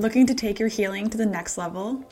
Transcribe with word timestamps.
Looking 0.00 0.26
to 0.28 0.34
take 0.34 0.58
your 0.58 0.70
healing 0.70 1.10
to 1.10 1.18
the 1.18 1.26
next 1.26 1.58
level? 1.58 2.02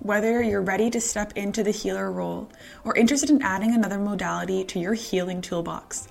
Whether 0.00 0.42
you're 0.42 0.60
ready 0.60 0.90
to 0.90 1.00
step 1.00 1.34
into 1.36 1.62
the 1.62 1.70
healer 1.70 2.10
role 2.10 2.50
or 2.82 2.96
interested 2.96 3.30
in 3.30 3.42
adding 3.42 3.76
another 3.76 4.00
modality 4.00 4.64
to 4.64 4.80
your 4.80 4.94
healing 4.94 5.40
toolbox, 5.40 6.08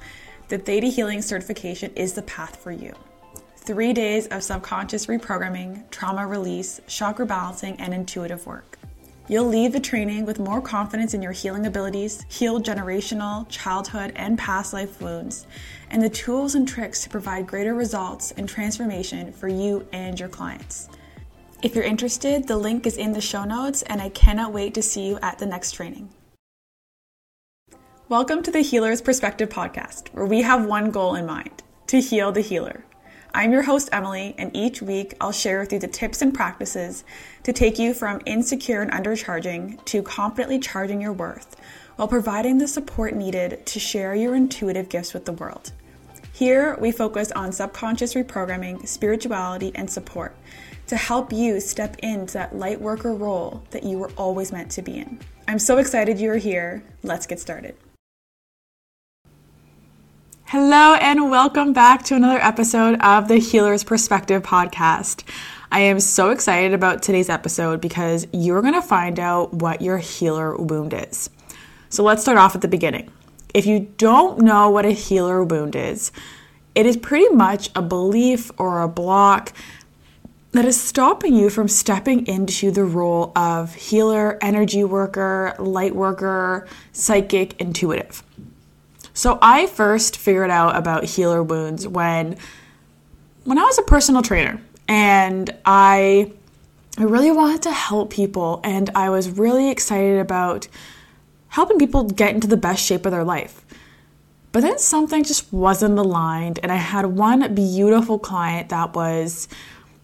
the 0.48 0.58
Theta 0.58 0.88
Healing 0.88 1.22
certification 1.22 1.92
is 1.96 2.14
the 2.14 2.22
path 2.22 2.56
for 2.56 2.72
you. 2.72 2.94
Three 3.58 3.92
days 3.92 4.28
of 4.28 4.42
subconscious 4.42 5.08
reprogramming, 5.08 5.90
trauma 5.92 6.26
release, 6.26 6.80
chakra 6.88 7.26
balancing, 7.26 7.76
and 7.78 7.94
intuitive 7.94 8.48
work. 8.48 8.80
You'll 9.28 9.50
leave 9.50 9.74
the 9.74 9.82
training 9.82 10.26
with 10.26 10.40
more 10.40 10.62
confidence 10.62 11.14
in 11.14 11.22
your 11.22 11.34
healing 11.34 11.66
abilities, 11.66 12.26
heal 12.30 12.62
generational, 12.62 13.46
childhood, 13.50 14.14
and 14.16 14.38
past 14.38 14.72
life 14.72 15.02
wounds, 15.02 15.46
and 15.90 16.02
the 16.02 16.10
tools 16.10 16.56
and 16.56 16.66
tricks 16.66 17.04
to 17.04 17.10
provide 17.10 17.48
greater 17.48 17.74
results 17.74 18.32
and 18.32 18.48
transformation 18.48 19.34
for 19.34 19.50
you 19.50 19.86
and 19.92 20.18
your 20.18 20.30
clients. 20.30 20.88
If 21.68 21.76
you're 21.76 21.84
interested, 21.84 22.48
the 22.48 22.56
link 22.56 22.88
is 22.88 22.96
in 22.96 23.12
the 23.12 23.20
show 23.20 23.44
notes, 23.44 23.82
and 23.82 24.02
I 24.02 24.08
cannot 24.08 24.54
wait 24.54 24.74
to 24.76 24.82
see 24.82 25.06
you 25.06 25.20
at 25.22 25.38
the 25.38 25.46
next 25.46 25.74
training. 25.74 26.08
Welcome 28.08 28.42
to 28.44 28.52
the 28.52 28.62
Healer's 28.62 29.02
Perspective 29.02 29.50
podcast, 29.50 30.08
where 30.14 30.26
we 30.26 30.44
have 30.44 30.66
one 30.66 30.92
goal 30.92 31.16
in 31.16 31.26
mind 31.26 31.64
to 31.88 32.00
heal 32.00 32.32
the 32.32 32.40
healer. 32.40 32.86
I'm 33.34 33.52
your 33.52 33.64
host, 33.64 33.90
Emily, 33.92 34.34
and 34.38 34.56
each 34.56 34.82
week 34.82 35.14
I'll 35.20 35.34
share 35.34 35.60
with 35.60 35.74
you 35.74 35.80
the 35.80 35.90
tips 35.90 36.22
and 36.22 36.34
practices 36.34 37.04
to 37.44 37.52
take 37.52 37.78
you 37.78 37.94
from 37.94 38.22
insecure 38.26 38.82
and 38.82 38.90
undercharging 38.90 39.84
to 39.84 40.02
confidently 40.02 40.60
charging 40.60 41.02
your 41.02 41.12
worth 41.12 41.58
while 41.98 42.08
providing 42.08 42.60
the 42.60 42.68
support 42.70 43.14
needed 43.14 43.66
to 43.66 43.78
share 43.78 44.16
your 44.16 44.36
intuitive 44.36 44.88
gifts 44.88 45.14
with 45.14 45.26
the 45.26 45.34
world. 45.34 45.74
Here, 46.32 46.78
we 46.80 46.94
focus 46.94 47.32
on 47.34 47.52
subconscious 47.52 48.14
reprogramming, 48.14 48.88
spirituality, 48.88 49.74
and 49.76 49.90
support 49.90 50.34
to 50.88 50.96
help 50.96 51.34
you 51.34 51.60
step 51.60 51.98
into 52.00 52.34
that 52.34 52.56
light 52.56 52.80
worker 52.80 53.14
role 53.14 53.64
that 53.72 53.84
you 53.84 53.98
were 53.98 54.12
always 54.18 54.52
meant 54.52 54.72
to 54.72 54.82
be 54.82 54.98
in. 54.98 55.20
I'm 55.48 55.60
so 55.60 55.78
excited 55.78 56.20
you're 56.20 56.38
here. 56.38 56.84
Let's 57.04 57.28
get 57.28 57.40
started. 57.40 57.76
Hello, 60.46 60.96
and 60.96 61.30
welcome 61.30 61.74
back 61.74 62.04
to 62.04 62.16
another 62.16 62.40
episode 62.40 62.98
of 63.02 63.28
the 63.28 63.36
Healer's 63.36 63.84
Perspective 63.84 64.44
podcast. 64.44 65.24
I 65.74 65.82
am 65.82 66.00
so 66.00 66.30
excited 66.30 66.74
about 66.74 67.04
today's 67.04 67.28
episode 67.28 67.82
because 67.82 68.26
you're 68.32 68.62
going 68.62 68.74
to 68.74 68.82
find 68.82 69.20
out 69.20 69.54
what 69.54 69.82
your 69.82 69.98
healer 69.98 70.56
wound 70.56 70.94
is. 70.94 71.30
So 71.90 72.02
let's 72.04 72.22
start 72.22 72.38
off 72.38 72.56
at 72.56 72.62
the 72.62 72.70
beginning. 72.70 73.12
If 73.54 73.66
you 73.66 73.92
don't 73.98 74.40
know 74.40 74.70
what 74.70 74.86
a 74.86 74.92
healer 74.92 75.44
wound 75.44 75.76
is, 75.76 76.14
it 76.76 76.86
is 76.86 76.96
pretty 76.96 77.28
much 77.36 77.70
a 77.76 77.82
belief 77.82 78.50
or 78.58 78.82
a 78.82 78.88
block 78.88 79.52
that 80.58 80.66
is 80.66 80.82
stopping 80.82 81.36
you 81.36 81.52
from 81.52 81.68
stepping 81.68 82.26
into 82.26 82.72
the 82.72 82.84
role 82.84 83.32
of 83.36 83.76
healer, 83.76 84.40
energy 84.42 84.84
worker, 84.84 85.54
light 85.60 85.96
worker, 85.96 86.68
psychic, 86.94 87.54
intuitive. 87.62 88.24
So 89.14 89.38
I 89.40 89.68
first 89.68 90.18
figured 90.18 90.50
out 90.50 90.76
about 90.76 91.04
healer 91.04 91.44
wounds 91.44 91.88
when 91.88 92.38
when 93.44 93.60
I 93.60 93.66
was 93.66 93.78
a 93.78 93.84
personal 93.84 94.24
trainer 94.24 94.60
and 94.88 95.56
I 95.64 96.32
I 96.98 97.04
really 97.04 97.30
wanted 97.30 97.62
to 97.62 97.72
help 97.72 98.10
people 98.10 98.60
and 98.64 98.90
I 98.96 99.12
was 99.12 99.30
really 99.30 99.70
excited 99.70 100.18
about 100.18 100.68
helping 101.50 101.78
people 101.78 102.06
get 102.06 102.34
into 102.34 102.48
the 102.48 102.58
best 102.58 102.84
shape 102.84 103.06
of 103.06 103.12
their 103.12 103.24
life. 103.24 103.64
But 104.54 104.62
then 104.62 104.80
something 104.80 105.24
just 105.24 105.54
wasn't 105.54 106.00
aligned 106.00 106.58
and 106.64 106.72
I 106.72 106.78
had 106.78 107.06
one 107.06 107.54
beautiful 107.54 108.18
client 108.18 108.70
that 108.70 108.96
was 108.96 109.48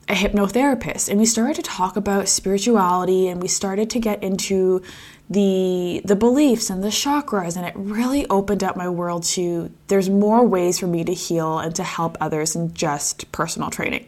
a 0.10 0.14
hypnotherapist 0.14 1.08
and 1.08 1.18
we 1.18 1.26
started 1.26 1.56
to 1.56 1.62
talk 1.62 1.96
about 1.96 2.28
spirituality 2.28 3.30
and 3.30 3.42
we 3.42 3.48
started 3.48 3.90
to 3.90 4.00
get 4.00 4.22
into 4.22 4.82
the 5.30 6.02
the 6.04 6.16
beliefs 6.16 6.70
and 6.70 6.84
the 6.84 6.90
chakras 6.90 7.56
and 7.56 7.66
it 7.66 7.74
really 7.76 8.28
opened 8.30 8.64
up 8.64 8.76
my 8.76 8.90
world 8.90 9.24
to 9.24 9.72
there's 9.88 10.10
more 10.10 10.46
ways 10.46 10.78
for 10.80 10.88
me 10.88 11.06
to 11.06 11.14
heal 11.14 11.58
and 11.58 11.74
to 11.74 11.84
help 11.84 12.18
others 12.20 12.54
than 12.54 12.74
just 12.74 13.32
personal 13.32 13.70
training. 13.70 14.06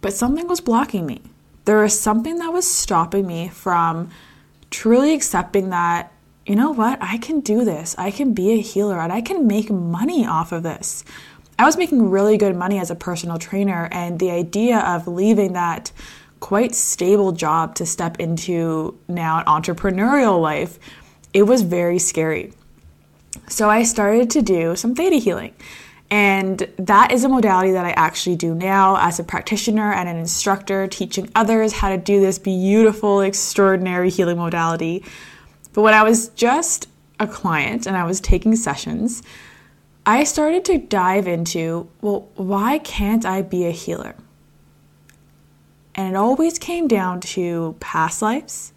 But 0.00 0.12
something 0.12 0.46
was 0.46 0.60
blocking 0.60 1.04
me. 1.04 1.20
There 1.64 1.78
was 1.78 1.98
something 1.98 2.38
that 2.38 2.52
was 2.52 2.68
stopping 2.70 3.26
me 3.26 3.48
from 3.48 4.10
truly 4.70 5.14
accepting 5.14 5.70
that 5.70 6.12
you 6.46 6.56
know 6.56 6.72
what? 6.72 6.98
I 7.00 7.18
can 7.18 7.40
do 7.40 7.64
this. 7.64 7.94
I 7.96 8.10
can 8.10 8.34
be 8.34 8.52
a 8.52 8.60
healer 8.60 8.98
and 8.98 9.12
I 9.12 9.20
can 9.20 9.46
make 9.46 9.70
money 9.70 10.26
off 10.26 10.50
of 10.50 10.64
this. 10.64 11.04
I 11.62 11.64
was 11.64 11.76
making 11.76 12.10
really 12.10 12.38
good 12.38 12.56
money 12.56 12.80
as 12.80 12.90
a 12.90 12.96
personal 12.96 13.38
trainer, 13.38 13.88
and 13.92 14.18
the 14.18 14.32
idea 14.32 14.80
of 14.80 15.06
leaving 15.06 15.52
that 15.52 15.92
quite 16.40 16.74
stable 16.74 17.30
job 17.30 17.76
to 17.76 17.86
step 17.86 18.18
into 18.18 18.98
now 19.06 19.38
an 19.38 19.44
entrepreneurial 19.44 20.42
life, 20.42 20.80
it 21.32 21.44
was 21.44 21.62
very 21.62 22.00
scary. 22.00 22.52
So 23.48 23.70
I 23.70 23.84
started 23.84 24.28
to 24.30 24.42
do 24.42 24.74
some 24.74 24.96
theta 24.96 25.16
healing. 25.16 25.54
And 26.10 26.68
that 26.78 27.12
is 27.12 27.22
a 27.22 27.28
modality 27.28 27.70
that 27.70 27.86
I 27.86 27.92
actually 27.92 28.34
do 28.34 28.56
now 28.56 28.96
as 28.96 29.20
a 29.20 29.24
practitioner 29.24 29.92
and 29.92 30.08
an 30.08 30.16
instructor, 30.16 30.88
teaching 30.88 31.30
others 31.36 31.74
how 31.74 31.90
to 31.90 31.96
do 31.96 32.20
this 32.20 32.40
beautiful, 32.40 33.20
extraordinary 33.20 34.10
healing 34.10 34.36
modality. 34.36 35.04
But 35.72 35.82
when 35.82 35.94
I 35.94 36.02
was 36.02 36.30
just 36.30 36.88
a 37.20 37.26
client 37.28 37.86
and 37.86 37.96
I 37.96 38.04
was 38.04 38.20
taking 38.20 38.56
sessions, 38.56 39.22
I 40.04 40.24
started 40.24 40.64
to 40.64 40.78
dive 40.78 41.28
into 41.28 41.88
well, 42.00 42.28
why 42.34 42.78
can't 42.78 43.24
I 43.24 43.42
be 43.42 43.66
a 43.66 43.70
healer? 43.70 44.16
And 45.94 46.14
it 46.14 46.16
always 46.16 46.58
came 46.58 46.88
down 46.88 47.20
to 47.20 47.76
past 47.78 48.22
lives, 48.22 48.72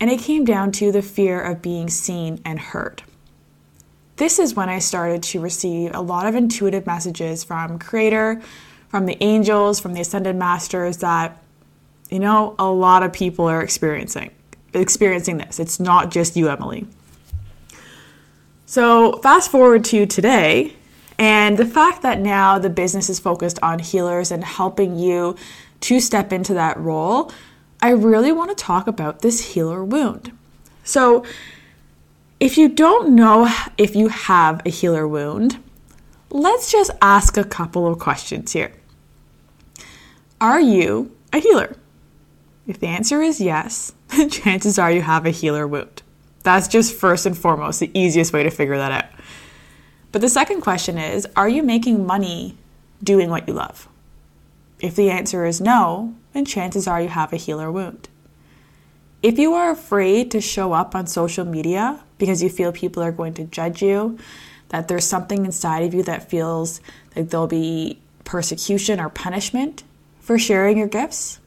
and 0.00 0.10
it 0.10 0.20
came 0.20 0.44
down 0.44 0.72
to 0.72 0.90
the 0.90 1.02
fear 1.02 1.40
of 1.40 1.62
being 1.62 1.88
seen 1.88 2.40
and 2.44 2.58
heard. 2.58 3.02
This 4.16 4.38
is 4.38 4.54
when 4.54 4.68
I 4.68 4.78
started 4.78 5.22
to 5.24 5.40
receive 5.40 5.94
a 5.94 6.00
lot 6.00 6.26
of 6.26 6.34
intuitive 6.34 6.86
messages 6.86 7.44
from 7.44 7.78
Creator, 7.78 8.42
from 8.88 9.06
the 9.06 9.22
angels, 9.22 9.78
from 9.78 9.92
the 9.92 10.00
ascended 10.00 10.36
masters 10.36 10.98
that 10.98 11.40
you 12.10 12.18
know 12.18 12.54
a 12.58 12.66
lot 12.66 13.02
of 13.02 13.12
people 13.12 13.46
are 13.46 13.62
experiencing 13.62 14.30
experiencing 14.72 15.36
this. 15.38 15.60
It's 15.60 15.78
not 15.78 16.10
just 16.10 16.36
you, 16.36 16.48
Emily. 16.48 16.86
So, 18.74 19.18
fast 19.18 19.52
forward 19.52 19.84
to 19.84 20.04
today, 20.04 20.74
and 21.16 21.56
the 21.56 21.64
fact 21.64 22.02
that 22.02 22.18
now 22.18 22.58
the 22.58 22.68
business 22.68 23.08
is 23.08 23.20
focused 23.20 23.56
on 23.62 23.78
healers 23.78 24.32
and 24.32 24.42
helping 24.42 24.98
you 24.98 25.36
to 25.82 26.00
step 26.00 26.32
into 26.32 26.54
that 26.54 26.76
role, 26.76 27.30
I 27.80 27.90
really 27.90 28.32
want 28.32 28.50
to 28.50 28.56
talk 28.56 28.88
about 28.88 29.20
this 29.20 29.52
healer 29.52 29.84
wound. 29.84 30.36
So, 30.82 31.24
if 32.40 32.58
you 32.58 32.68
don't 32.68 33.14
know 33.14 33.48
if 33.78 33.94
you 33.94 34.08
have 34.08 34.60
a 34.66 34.70
healer 34.70 35.06
wound, 35.06 35.62
let's 36.30 36.72
just 36.72 36.90
ask 37.00 37.36
a 37.36 37.44
couple 37.44 37.86
of 37.86 38.00
questions 38.00 38.54
here. 38.54 38.72
Are 40.40 40.60
you 40.60 41.14
a 41.32 41.38
healer? 41.38 41.76
If 42.66 42.80
the 42.80 42.88
answer 42.88 43.22
is 43.22 43.40
yes, 43.40 43.92
chances 44.32 44.80
are 44.80 44.90
you 44.90 45.02
have 45.02 45.26
a 45.26 45.30
healer 45.30 45.64
wound. 45.64 46.02
That's 46.44 46.68
just 46.68 46.94
first 46.94 47.26
and 47.26 47.36
foremost 47.36 47.80
the 47.80 47.90
easiest 47.98 48.32
way 48.32 48.44
to 48.44 48.50
figure 48.50 48.76
that 48.76 48.92
out. 48.92 49.10
But 50.12 50.20
the 50.20 50.28
second 50.28 50.60
question 50.60 50.96
is 50.96 51.26
Are 51.34 51.48
you 51.48 51.64
making 51.64 52.06
money 52.06 52.56
doing 53.02 53.30
what 53.30 53.48
you 53.48 53.54
love? 53.54 53.88
If 54.78 54.94
the 54.94 55.10
answer 55.10 55.44
is 55.44 55.60
no, 55.60 56.14
then 56.32 56.44
chances 56.44 56.86
are 56.86 57.00
you 57.00 57.08
have 57.08 57.32
a 57.32 57.36
healer 57.36 57.72
wound. 57.72 58.08
If 59.22 59.38
you 59.38 59.54
are 59.54 59.70
afraid 59.70 60.30
to 60.32 60.40
show 60.40 60.74
up 60.74 60.94
on 60.94 61.06
social 61.06 61.46
media 61.46 62.00
because 62.18 62.42
you 62.42 62.50
feel 62.50 62.72
people 62.72 63.02
are 63.02 63.12
going 63.12 63.32
to 63.34 63.44
judge 63.44 63.82
you, 63.82 64.18
that 64.68 64.88
there's 64.88 65.06
something 65.06 65.46
inside 65.46 65.84
of 65.84 65.94
you 65.94 66.02
that 66.02 66.28
feels 66.28 66.80
like 67.16 67.30
there'll 67.30 67.46
be 67.46 67.98
persecution 68.24 69.00
or 69.00 69.08
punishment 69.08 69.82
for 70.20 70.38
sharing 70.38 70.76
your 70.76 70.88
gifts, 70.88 71.38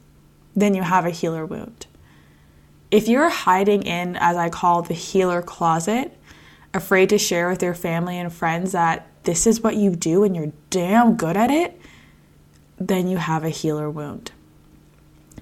then 0.56 0.74
you 0.74 0.82
have 0.82 1.06
a 1.06 1.10
healer 1.10 1.46
wound. 1.46 1.86
If 2.90 3.06
you're 3.06 3.28
hiding 3.28 3.82
in, 3.82 4.16
as 4.16 4.36
I 4.36 4.48
call 4.48 4.82
the 4.82 4.94
healer 4.94 5.42
closet, 5.42 6.16
afraid 6.72 7.10
to 7.10 7.18
share 7.18 7.48
with 7.48 7.62
your 7.62 7.74
family 7.74 8.18
and 8.18 8.32
friends 8.32 8.72
that 8.72 9.06
this 9.24 9.46
is 9.46 9.60
what 9.60 9.76
you 9.76 9.94
do 9.94 10.24
and 10.24 10.34
you're 10.34 10.52
damn 10.70 11.16
good 11.16 11.36
at 11.36 11.50
it, 11.50 11.78
then 12.78 13.08
you 13.08 13.18
have 13.18 13.44
a 13.44 13.50
healer 13.50 13.90
wound. 13.90 14.32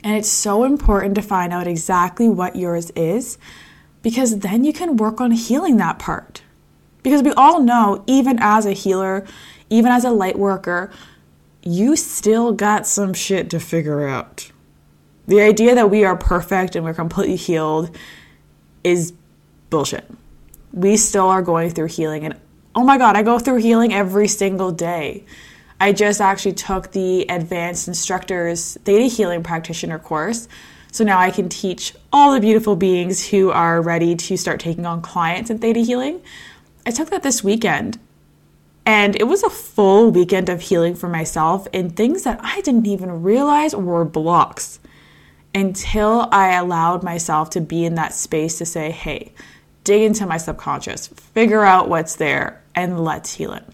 And 0.02 0.16
it's 0.16 0.28
so 0.28 0.64
important 0.64 1.14
to 1.16 1.22
find 1.22 1.52
out 1.52 1.66
exactly 1.66 2.28
what 2.28 2.56
yours 2.56 2.90
is 2.96 3.38
because 4.02 4.40
then 4.40 4.64
you 4.64 4.72
can 4.72 4.96
work 4.96 5.20
on 5.20 5.31
healing 5.31 5.76
that 5.76 5.99
part. 5.99 6.42
Because 7.02 7.22
we 7.22 7.32
all 7.32 7.60
know, 7.62 8.02
even 8.06 8.38
as 8.40 8.66
a 8.66 8.72
healer, 8.72 9.25
even 9.70 9.92
as 9.92 10.04
a 10.04 10.10
light 10.10 10.38
worker, 10.38 10.90
you 11.62 11.96
still 11.96 12.52
got 12.52 12.87
some 12.87 13.14
shit 13.14 13.50
to 13.50 13.60
figure 13.60 14.06
out. 14.06 14.50
The 15.26 15.40
idea 15.40 15.75
that 15.75 15.90
we 15.90 16.05
are 16.05 16.17
perfect 16.17 16.76
and 16.76 16.84
we're 16.84 16.94
completely 16.94 17.37
healed 17.37 17.96
is 18.84 19.12
bullshit. 19.70 20.05
We 20.73 20.96
still 20.96 21.26
are 21.26 21.43
going 21.43 21.70
through 21.70 21.88
healing. 21.88 22.25
And 22.25 22.37
oh 22.75 22.84
my 22.84 22.99
God, 22.99 23.17
I 23.17 23.23
go 23.23 23.38
through 23.38 23.56
healing 23.56 23.93
every 23.93 24.28
single 24.28 24.70
day. 24.70 25.25
I 25.81 25.93
just 25.93 26.20
actually 26.20 26.52
took 26.52 26.93
the 26.93 27.23
advanced 27.28 27.88
instructors 27.88 28.78
theta 28.84 29.05
healing 29.05 29.43
practitioner 29.43 29.99
course. 29.99 30.49
So 30.93 31.05
now 31.05 31.19
I 31.19 31.31
can 31.31 31.49
teach 31.49 31.93
all 32.12 32.32
the 32.32 32.40
beautiful 32.40 32.76
beings 32.76 33.28
who 33.28 33.50
are 33.50 33.82
ready 33.82 34.14
to 34.14 34.37
start 34.37 34.61
taking 34.61 34.87
on 34.87 35.02
clients 35.02 35.50
in 35.50 35.58
theta 35.58 35.81
healing. 35.81 36.23
I 36.87 36.90
took 36.90 37.11
that 37.11 37.23
this 37.23 37.43
weekend 37.43 37.99
and 38.87 39.17
it 39.17 39.25
was 39.25 39.43
a 39.43 39.50
full 39.50 40.12
weekend 40.12 40.49
of 40.49 40.61
healing 40.61 40.94
for 40.94 41.08
myself 41.08 41.67
in 41.73 41.90
things 41.90 42.23
that 42.23 42.38
I 42.43 42.61
didn't 42.61 42.87
even 42.87 43.23
realize 43.23 43.75
were 43.75 44.05
blocks 44.05 44.78
until 45.56 46.28
I 46.30 46.52
allowed 46.52 47.02
myself 47.02 47.48
to 47.50 47.62
be 47.62 47.86
in 47.86 47.94
that 47.94 48.12
space 48.12 48.58
to 48.58 48.66
say, 48.66 48.90
hey, 48.90 49.32
dig 49.84 50.02
into 50.02 50.26
my 50.26 50.36
subconscious, 50.36 51.06
figure 51.06 51.64
out 51.64 51.88
what's 51.88 52.16
there, 52.16 52.62
and 52.74 53.02
let's 53.02 53.32
heal 53.32 53.54
it. 53.54 53.64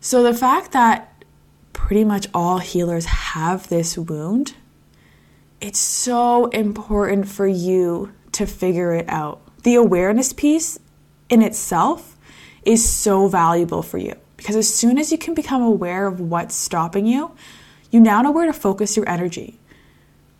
So, 0.00 0.24
the 0.24 0.34
fact 0.34 0.72
that 0.72 1.24
pretty 1.72 2.04
much 2.04 2.26
all 2.34 2.58
healers 2.58 3.04
have 3.04 3.68
this 3.68 3.96
wound, 3.96 4.54
it's 5.60 5.78
so 5.78 6.46
important 6.46 7.28
for 7.28 7.46
you 7.46 8.12
to 8.32 8.44
figure 8.44 8.92
it 8.92 9.08
out. 9.08 9.40
The 9.62 9.76
awareness 9.76 10.32
piece 10.32 10.80
in 11.28 11.42
itself 11.42 12.16
is 12.64 12.88
so 12.88 13.28
valuable 13.28 13.82
for 13.82 13.98
you 13.98 14.14
because 14.36 14.56
as 14.56 14.72
soon 14.72 14.98
as 14.98 15.12
you 15.12 15.18
can 15.18 15.34
become 15.34 15.62
aware 15.62 16.08
of 16.08 16.20
what's 16.20 16.56
stopping 16.56 17.06
you, 17.06 17.30
you 17.92 18.00
now 18.00 18.20
know 18.20 18.32
where 18.32 18.46
to 18.46 18.52
focus 18.52 18.96
your 18.96 19.08
energy. 19.08 19.60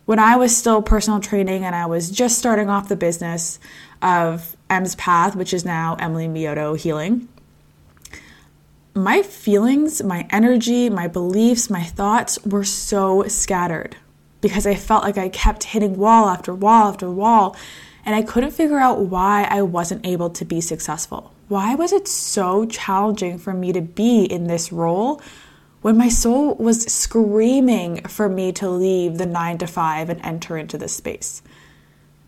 When 0.07 0.19
I 0.19 0.37
was 0.37 0.55
still 0.55 0.81
personal 0.81 1.19
training 1.19 1.65
and 1.65 1.75
I 1.75 1.85
was 1.85 2.09
just 2.09 2.39
starting 2.39 2.69
off 2.69 2.87
the 2.87 2.95
business 2.95 3.59
of 4.01 4.55
Em's 4.69 4.95
Path, 4.95 5.35
which 5.35 5.53
is 5.53 5.65
now 5.65 5.97
Emily 5.99 6.29
Mioto 6.29 6.79
Healing, 6.79 7.27
my 8.95 9.21
feelings, 9.21 10.01
my 10.01 10.25
energy, 10.29 10.89
my 10.89 11.09
beliefs, 11.09 11.69
my 11.69 11.83
thoughts 11.83 12.41
were 12.45 12.63
so 12.63 13.27
scattered 13.27 13.97
because 14.39 14.65
I 14.65 14.75
felt 14.75 15.03
like 15.03 15.17
I 15.17 15.27
kept 15.27 15.65
hitting 15.65 15.97
wall 15.97 16.29
after 16.29 16.55
wall 16.55 16.87
after 16.87 17.11
wall 17.11 17.57
and 18.05 18.15
I 18.15 18.21
couldn't 18.21 18.51
figure 18.51 18.79
out 18.79 18.99
why 18.99 19.45
I 19.49 19.61
wasn't 19.61 20.05
able 20.05 20.29
to 20.29 20.45
be 20.45 20.61
successful. 20.61 21.33
Why 21.49 21.75
was 21.75 21.91
it 21.91 22.07
so 22.07 22.65
challenging 22.65 23.39
for 23.39 23.51
me 23.51 23.73
to 23.73 23.81
be 23.81 24.23
in 24.23 24.47
this 24.47 24.71
role 24.71 25.21
when 25.81 25.97
my 25.97 26.09
soul 26.09 26.55
was 26.55 26.83
screaming 26.83 28.01
for 28.03 28.27
me 28.27 28.51
to 28.53 28.69
leave 28.69 29.17
the 29.17 29.25
nine 29.25 29.57
to 29.59 29.67
five 29.67 30.09
and 30.09 30.19
enter 30.23 30.57
into 30.57 30.77
this 30.77 30.95
space? 30.95 31.41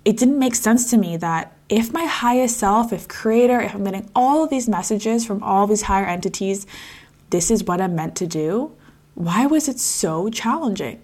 It 0.06 0.18
didn't 0.18 0.40
make 0.40 0.56
sense 0.56 0.90
to 0.92 0.98
me 0.98 1.18
that 1.18 1.54
if 1.68 1.94
my 1.94 2.06
highest 2.06 2.58
self, 2.58 2.94
if 2.94 3.08
creator, 3.08 3.60
if 3.60 3.76
I'm 3.76 3.84
getting 3.84 4.10
all 4.16 4.44
of 4.44 4.50
these 4.50 4.70
messages 4.70 5.26
from 5.26 5.44
all 5.44 5.68
these 5.68 5.84
higher 5.84 6.06
entities, 6.06 6.66
this 7.30 7.52
is 7.52 7.64
what 7.64 7.82
I'm 7.82 7.96
meant 7.96 8.16
to 8.18 8.28
do, 8.28 8.72
why 9.16 9.46
was 9.46 9.68
it 9.68 9.80
so 9.80 10.30
challenging? 10.30 11.02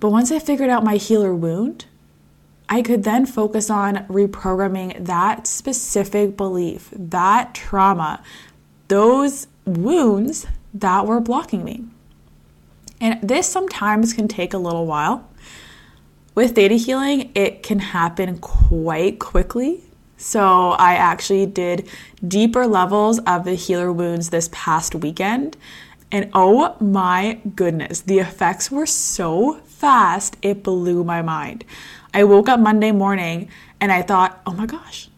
But 0.00 0.10
once 0.10 0.32
I 0.32 0.38
figured 0.38 0.70
out 0.70 0.82
my 0.82 0.96
healer 0.96 1.34
wound, 1.34 1.84
I 2.68 2.82
could 2.82 3.04
then 3.04 3.26
focus 3.26 3.68
on 3.68 4.06
reprogramming 4.06 5.04
that 5.04 5.46
specific 5.46 6.36
belief, 6.36 6.88
that 6.92 7.54
trauma, 7.54 8.22
those 8.88 9.46
wounds 9.66 10.46
that 10.74 11.06
were 11.06 11.20
blocking 11.20 11.64
me. 11.64 11.84
And 13.00 13.20
this 13.22 13.48
sometimes 13.48 14.12
can 14.12 14.28
take 14.28 14.52
a 14.52 14.58
little 14.58 14.86
while. 14.86 15.28
With 16.34 16.54
theta 16.54 16.74
healing, 16.74 17.32
it 17.34 17.62
can 17.62 17.78
happen 17.78 18.38
quite 18.38 19.18
quickly. 19.18 19.82
So, 20.16 20.72
I 20.72 20.94
actually 20.94 21.46
did 21.46 21.88
deeper 22.26 22.66
levels 22.66 23.18
of 23.20 23.44
the 23.44 23.54
healer 23.54 23.90
wounds 23.90 24.28
this 24.28 24.50
past 24.52 24.94
weekend. 24.94 25.56
And 26.12 26.30
oh 26.34 26.76
my 26.80 27.40
goodness, 27.54 28.00
the 28.00 28.18
effects 28.18 28.70
were 28.70 28.86
so 28.86 29.60
fast, 29.66 30.36
it 30.42 30.62
blew 30.62 31.04
my 31.04 31.22
mind. 31.22 31.64
I 32.12 32.24
woke 32.24 32.48
up 32.48 32.60
Monday 32.60 32.92
morning 32.92 33.48
and 33.80 33.92
I 33.92 34.02
thought, 34.02 34.40
oh 34.46 34.52
my 34.52 34.66
gosh, 34.66 35.08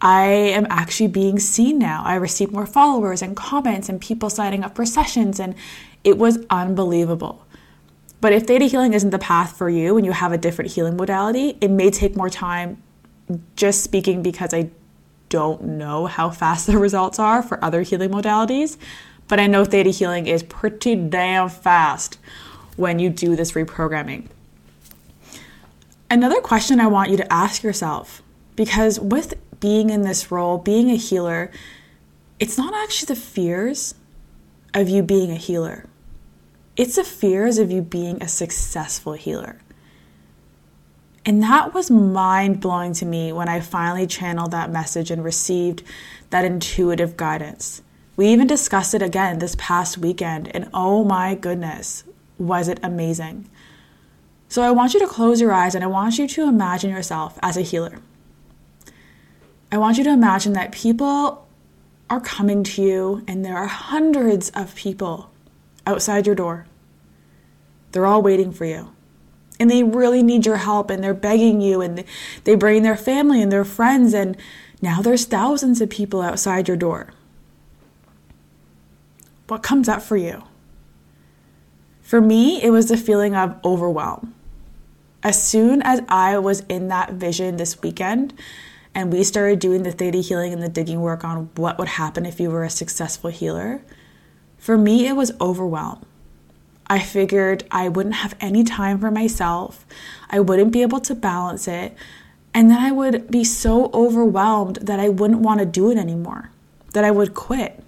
I 0.00 0.26
am 0.28 0.66
actually 0.70 1.08
being 1.08 1.38
seen 1.38 1.78
now. 1.78 2.02
I 2.04 2.14
received 2.14 2.52
more 2.52 2.66
followers 2.66 3.20
and 3.20 3.36
comments 3.36 3.88
and 3.88 4.00
people 4.00 4.30
signing 4.30 4.64
up 4.64 4.74
for 4.74 4.86
sessions, 4.86 5.38
and 5.38 5.54
it 6.04 6.16
was 6.16 6.38
unbelievable. 6.48 7.44
But 8.20 8.32
if 8.32 8.46
theta 8.46 8.66
healing 8.66 8.94
isn't 8.94 9.10
the 9.10 9.18
path 9.18 9.56
for 9.56 9.68
you 9.68 9.96
and 9.96 10.04
you 10.04 10.12
have 10.12 10.32
a 10.32 10.38
different 10.38 10.72
healing 10.72 10.96
modality, 10.96 11.56
it 11.60 11.70
may 11.70 11.90
take 11.90 12.16
more 12.16 12.30
time. 12.30 12.82
Just 13.56 13.84
speaking 13.84 14.22
because 14.22 14.52
I 14.52 14.70
don't 15.28 15.62
know 15.62 16.06
how 16.06 16.30
fast 16.30 16.66
the 16.68 16.78
results 16.78 17.18
are 17.18 17.42
for 17.42 17.62
other 17.64 17.82
healing 17.82 18.10
modalities, 18.10 18.76
but 19.28 19.38
I 19.38 19.46
know 19.46 19.64
theta 19.64 19.90
healing 19.90 20.26
is 20.26 20.42
pretty 20.42 20.94
damn 20.96 21.48
fast 21.48 22.18
when 22.76 22.98
you 22.98 23.10
do 23.10 23.36
this 23.36 23.52
reprogramming. 23.52 24.26
Another 26.10 26.40
question 26.40 26.80
I 26.80 26.88
want 26.88 27.10
you 27.10 27.16
to 27.18 27.32
ask 27.32 27.62
yourself 27.62 28.22
because 28.56 28.98
with 28.98 29.34
being 29.60 29.90
in 29.90 30.02
this 30.02 30.30
role, 30.32 30.58
being 30.58 30.90
a 30.90 30.96
healer, 30.96 31.50
it's 32.38 32.58
not 32.58 32.74
actually 32.74 33.14
the 33.14 33.20
fears 33.20 33.94
of 34.74 34.88
you 34.88 35.02
being 35.02 35.30
a 35.30 35.36
healer. 35.36 35.86
It's 36.76 36.96
the 36.96 37.04
fears 37.04 37.58
of 37.58 37.70
you 37.70 37.82
being 37.82 38.22
a 38.22 38.28
successful 38.28 39.12
healer. 39.12 39.60
And 41.26 41.42
that 41.42 41.74
was 41.74 41.90
mind 41.90 42.60
blowing 42.60 42.94
to 42.94 43.04
me 43.04 43.32
when 43.32 43.48
I 43.48 43.60
finally 43.60 44.06
channeled 44.06 44.52
that 44.52 44.70
message 44.70 45.10
and 45.10 45.22
received 45.22 45.82
that 46.30 46.46
intuitive 46.46 47.16
guidance. 47.16 47.82
We 48.16 48.28
even 48.28 48.46
discussed 48.46 48.94
it 48.94 49.02
again 49.02 49.38
this 49.38 49.54
past 49.58 49.98
weekend, 49.98 50.54
and 50.54 50.70
oh 50.72 51.04
my 51.04 51.34
goodness, 51.34 52.04
was 52.38 52.68
it 52.68 52.80
amazing! 52.82 53.50
So 54.48 54.62
I 54.62 54.70
want 54.72 54.94
you 54.94 55.00
to 55.00 55.06
close 55.06 55.40
your 55.40 55.52
eyes 55.52 55.74
and 55.74 55.84
I 55.84 55.86
want 55.86 56.18
you 56.18 56.26
to 56.26 56.48
imagine 56.48 56.90
yourself 56.90 57.38
as 57.42 57.56
a 57.56 57.62
healer. 57.62 58.00
I 59.72 59.78
want 59.78 59.98
you 59.98 60.04
to 60.04 60.10
imagine 60.10 60.52
that 60.54 60.72
people 60.72 61.46
are 62.08 62.20
coming 62.20 62.64
to 62.64 62.82
you 62.82 63.24
and 63.28 63.44
there 63.44 63.56
are 63.56 63.66
hundreds 63.66 64.50
of 64.50 64.74
people 64.74 65.30
outside 65.86 66.26
your 66.26 66.34
door. 66.34 66.66
They're 67.92 68.06
all 68.06 68.22
waiting 68.22 68.52
for 68.52 68.64
you. 68.64 68.90
And 69.60 69.70
they 69.70 69.82
really 69.82 70.22
need 70.22 70.46
your 70.46 70.56
help 70.56 70.90
and 70.90 71.04
they're 71.04 71.14
begging 71.14 71.60
you 71.60 71.80
and 71.80 72.04
they 72.44 72.54
bring 72.54 72.82
their 72.82 72.96
family 72.96 73.42
and 73.42 73.52
their 73.52 73.64
friends 73.64 74.14
and 74.14 74.36
now 74.82 75.02
there's 75.02 75.26
thousands 75.26 75.80
of 75.80 75.90
people 75.90 76.22
outside 76.22 76.66
your 76.66 76.76
door. 76.76 77.12
What 79.46 79.62
comes 79.62 79.88
up 79.88 80.02
for 80.02 80.16
you? 80.16 80.44
For 82.00 82.20
me, 82.20 82.62
it 82.62 82.70
was 82.70 82.88
the 82.88 82.96
feeling 82.96 83.36
of 83.36 83.58
overwhelm 83.64 84.34
as 85.22 85.42
soon 85.42 85.82
as 85.82 86.00
I 86.08 86.38
was 86.38 86.60
in 86.60 86.88
that 86.88 87.12
vision 87.12 87.56
this 87.56 87.82
weekend 87.82 88.32
and 88.94 89.12
we 89.12 89.22
started 89.22 89.58
doing 89.58 89.82
the 89.82 89.92
theta 89.92 90.18
healing 90.18 90.52
and 90.52 90.62
the 90.62 90.68
digging 90.68 91.00
work 91.00 91.24
on 91.24 91.50
what 91.54 91.78
would 91.78 91.88
happen 91.88 92.26
if 92.26 92.40
you 92.40 92.50
were 92.50 92.64
a 92.64 92.70
successful 92.70 93.30
healer, 93.30 93.82
for 94.58 94.76
me, 94.76 95.06
it 95.06 95.14
was 95.14 95.32
overwhelm. 95.40 96.04
I 96.86 96.98
figured 96.98 97.64
I 97.70 97.88
wouldn't 97.88 98.16
have 98.16 98.34
any 98.40 98.64
time 98.64 98.98
for 98.98 99.10
myself, 99.10 99.86
I 100.28 100.40
wouldn't 100.40 100.72
be 100.72 100.82
able 100.82 101.00
to 101.00 101.14
balance 101.14 101.68
it, 101.68 101.94
and 102.52 102.68
then 102.68 102.78
I 102.78 102.90
would 102.90 103.30
be 103.30 103.44
so 103.44 103.90
overwhelmed 103.94 104.76
that 104.82 104.98
I 104.98 105.08
wouldn't 105.08 105.40
want 105.40 105.60
to 105.60 105.66
do 105.66 105.90
it 105.90 105.96
anymore, 105.96 106.50
that 106.92 107.04
I 107.04 107.12
would 107.12 107.32
quit. 107.32 107.82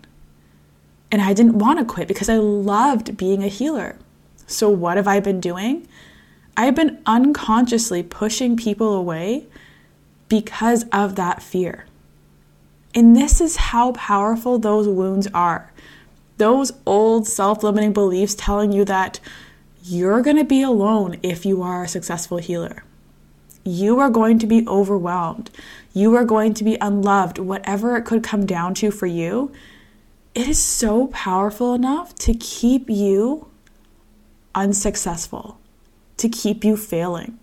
And 1.11 1.21
I 1.21 1.35
didn't 1.35 1.59
want 1.59 1.79
to 1.79 1.85
quit 1.85 2.09
because 2.09 2.29
I 2.29 2.37
loved 2.37 3.17
being 3.17 3.43
a 3.43 3.49
healer. 3.49 3.97
So, 4.47 4.71
what 4.71 4.97
have 4.97 5.09
I 5.09 5.21
been 5.21 5.41
doing? 5.41 5.87
I've 6.57 6.75
been 6.75 7.03
unconsciously 7.07 8.03
pushing 8.03 8.57
people 8.57 8.95
away 8.95 9.47
because 10.33 10.87
of 10.93 11.15
that 11.17 11.43
fear. 11.43 11.85
And 12.95 13.15
this 13.15 13.39
is 13.39 13.57
how 13.57 13.93
powerful 13.93 14.59
those 14.59 14.89
wounds 14.89 15.29
are. 15.35 15.71
Those 16.39 16.73
old 16.87 17.29
self 17.29 17.63
limiting 17.63 17.93
beliefs 17.93 18.35
telling 18.35 18.73
you 18.73 18.87
that 18.87 19.21
you're 19.85 20.23
going 20.23 20.39
to 20.39 20.45
be 20.45 20.63
alone 20.63 21.19
if 21.23 21.45
you 21.45 21.61
are 21.61 21.85
a 21.85 21.89
successful 21.89 22.39
healer. 22.39 22.83
You 23.63 24.01
are 24.01 24.09
going 24.09 24.39
to 24.39 24.47
be 24.47 24.67
overwhelmed. 24.67 25.51
You 25.93 26.17
are 26.17 26.25
going 26.25 26.55
to 26.55 26.65
be 26.65 26.79
unloved, 26.81 27.39
whatever 27.39 27.95
it 27.99 28.07
could 28.07 28.23
come 28.23 28.47
down 28.47 28.73
to 28.77 28.91
for 28.91 29.07
you. 29.07 29.53
It 30.35 30.49
is 30.49 30.59
so 30.59 31.09
powerful 31.09 31.75
enough 31.75 32.15
to 32.21 32.33
keep 32.33 32.89
you 32.89 33.49
unsuccessful 34.55 35.59
to 36.23 36.29
keep 36.29 36.65
you 36.65 36.77
failing, 36.77 37.37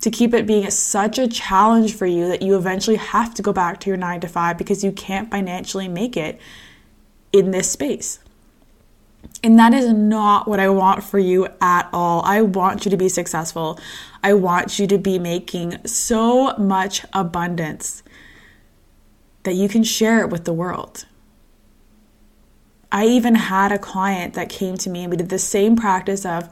to 0.00 0.10
keep 0.10 0.34
it 0.34 0.46
being 0.46 0.70
such 0.70 1.18
a 1.18 1.26
challenge 1.26 1.94
for 1.94 2.06
you 2.06 2.28
that 2.28 2.42
you 2.42 2.56
eventually 2.56 2.96
have 2.96 3.34
to 3.34 3.42
go 3.42 3.52
back 3.52 3.80
to 3.80 3.90
your 3.90 3.96
nine 3.96 4.20
to 4.20 4.28
five 4.28 4.58
because 4.58 4.84
you 4.84 4.92
can't 4.92 5.30
financially 5.30 5.88
make 5.88 6.16
it 6.16 6.38
in 7.32 7.50
this 7.50 7.70
space. 7.70 8.18
And 9.42 9.58
that 9.58 9.74
is 9.74 9.92
not 9.92 10.46
what 10.46 10.60
I 10.60 10.68
want 10.68 11.02
for 11.02 11.18
you 11.18 11.48
at 11.60 11.88
all. 11.92 12.22
I 12.24 12.42
want 12.42 12.84
you 12.84 12.90
to 12.90 12.96
be 12.96 13.08
successful. 13.08 13.78
I 14.22 14.34
want 14.34 14.78
you 14.78 14.86
to 14.86 14.98
be 14.98 15.18
making 15.18 15.84
so 15.86 16.56
much 16.56 17.04
abundance 17.12 18.02
that 19.42 19.54
you 19.54 19.68
can 19.68 19.84
share 19.84 20.20
it 20.20 20.30
with 20.30 20.44
the 20.44 20.52
world. 20.52 21.06
I 22.90 23.06
even 23.06 23.34
had 23.34 23.72
a 23.72 23.78
client 23.78 24.34
that 24.34 24.48
came 24.48 24.76
to 24.78 24.90
me 24.90 25.02
and 25.02 25.10
we 25.10 25.16
did 25.16 25.28
the 25.28 25.38
same 25.38 25.76
practice 25.76 26.24
of 26.24 26.48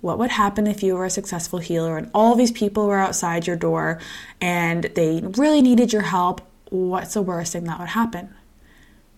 what 0.00 0.18
would 0.18 0.30
happen 0.30 0.66
if 0.66 0.82
you 0.82 0.94
were 0.94 1.04
a 1.04 1.10
successful 1.10 1.58
healer 1.58 1.96
and 1.96 2.10
all 2.14 2.34
these 2.34 2.52
people 2.52 2.86
were 2.86 2.98
outside 2.98 3.46
your 3.46 3.56
door 3.56 4.00
and 4.40 4.84
they 4.94 5.20
really 5.36 5.60
needed 5.60 5.92
your 5.92 6.02
help. 6.02 6.40
What's 6.70 7.14
the 7.14 7.22
worst 7.22 7.52
thing 7.52 7.64
that 7.64 7.80
would 7.80 7.88
happen? 7.88 8.34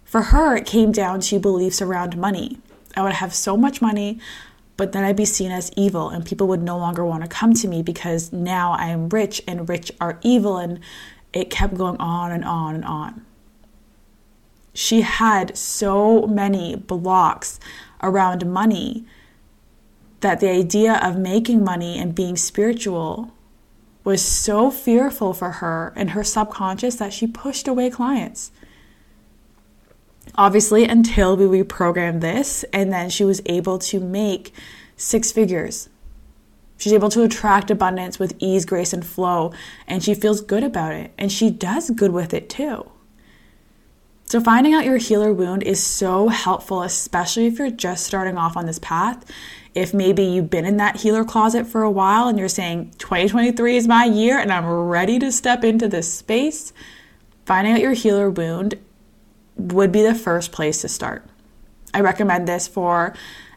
For 0.04 0.22
her, 0.22 0.56
it 0.56 0.66
came 0.66 0.90
down 0.90 1.20
to 1.20 1.38
beliefs 1.38 1.80
around 1.80 2.16
money. 2.16 2.58
I 2.96 3.02
would 3.02 3.12
have 3.12 3.34
so 3.34 3.56
much 3.56 3.80
money, 3.80 4.18
but 4.76 4.92
then 4.92 5.04
I'd 5.04 5.14
be 5.14 5.24
seen 5.24 5.52
as 5.52 5.70
evil, 5.76 6.08
and 6.08 6.26
people 6.26 6.48
would 6.48 6.62
no 6.62 6.76
longer 6.76 7.04
want 7.04 7.22
to 7.22 7.28
come 7.28 7.54
to 7.54 7.68
me 7.68 7.82
because 7.82 8.32
now 8.32 8.72
I 8.72 8.86
am 8.86 9.08
rich 9.08 9.40
and 9.46 9.68
rich 9.68 9.92
are 10.00 10.18
evil. 10.22 10.56
And 10.56 10.80
it 11.32 11.50
kept 11.50 11.76
going 11.76 11.96
on 11.98 12.32
and 12.32 12.44
on 12.44 12.74
and 12.74 12.84
on. 12.84 13.24
She 14.74 15.02
had 15.02 15.56
so 15.56 16.26
many 16.26 16.74
blocks 16.74 17.60
around 18.02 18.50
money 18.50 19.04
that 20.20 20.40
the 20.40 20.50
idea 20.50 21.00
of 21.02 21.16
making 21.16 21.64
money 21.64 21.98
and 21.98 22.14
being 22.14 22.36
spiritual 22.36 23.32
was 24.04 24.22
so 24.22 24.70
fearful 24.70 25.32
for 25.32 25.50
her 25.52 25.92
and 25.96 26.10
her 26.10 26.24
subconscious 26.24 26.96
that 26.96 27.12
she 27.12 27.26
pushed 27.26 27.68
away 27.68 27.90
clients. 27.90 28.50
Obviously, 30.34 30.84
until 30.84 31.36
we 31.36 31.62
reprogrammed 31.62 32.20
this, 32.20 32.64
and 32.72 32.92
then 32.92 33.10
she 33.10 33.24
was 33.24 33.42
able 33.46 33.78
to 33.78 34.00
make 34.00 34.54
six 34.96 35.32
figures. 35.32 35.88
She's 36.76 36.92
able 36.92 37.10
to 37.10 37.22
attract 37.22 37.70
abundance 37.70 38.18
with 38.18 38.34
ease, 38.38 38.64
grace, 38.64 38.92
and 38.92 39.04
flow, 39.04 39.52
and 39.86 40.02
she 40.02 40.14
feels 40.14 40.40
good 40.40 40.62
about 40.62 40.94
it, 40.94 41.12
and 41.18 41.30
she 41.30 41.50
does 41.50 41.90
good 41.90 42.12
with 42.12 42.32
it 42.32 42.48
too. 42.48 42.90
So, 44.24 44.40
finding 44.40 44.72
out 44.72 44.84
your 44.84 44.96
healer 44.96 45.32
wound 45.32 45.64
is 45.64 45.82
so 45.82 46.28
helpful, 46.28 46.82
especially 46.82 47.46
if 47.46 47.58
you're 47.58 47.70
just 47.70 48.06
starting 48.06 48.38
off 48.38 48.56
on 48.56 48.64
this 48.64 48.78
path. 48.78 49.24
If 49.74 49.94
maybe 49.94 50.24
you've 50.24 50.50
been 50.50 50.64
in 50.64 50.78
that 50.78 50.96
healer 50.96 51.24
closet 51.24 51.66
for 51.66 51.82
a 51.82 51.90
while 51.90 52.28
and 52.28 52.38
you're 52.38 52.48
saying, 52.48 52.92
2023 52.98 53.76
is 53.76 53.86
my 53.86 54.04
year 54.04 54.38
and 54.38 54.52
I'm 54.52 54.66
ready 54.66 55.18
to 55.20 55.30
step 55.30 55.62
into 55.62 55.86
this 55.86 56.12
space, 56.12 56.72
finding 57.44 57.74
out 57.74 57.80
your 57.80 57.92
healer 57.92 58.30
wound 58.30 58.74
would 59.56 59.92
be 59.92 60.02
the 60.02 60.14
first 60.14 60.52
place 60.52 60.80
to 60.80 60.88
start. 60.88 61.24
I 61.94 62.00
recommend 62.00 62.48
this 62.48 62.66
for 62.66 63.14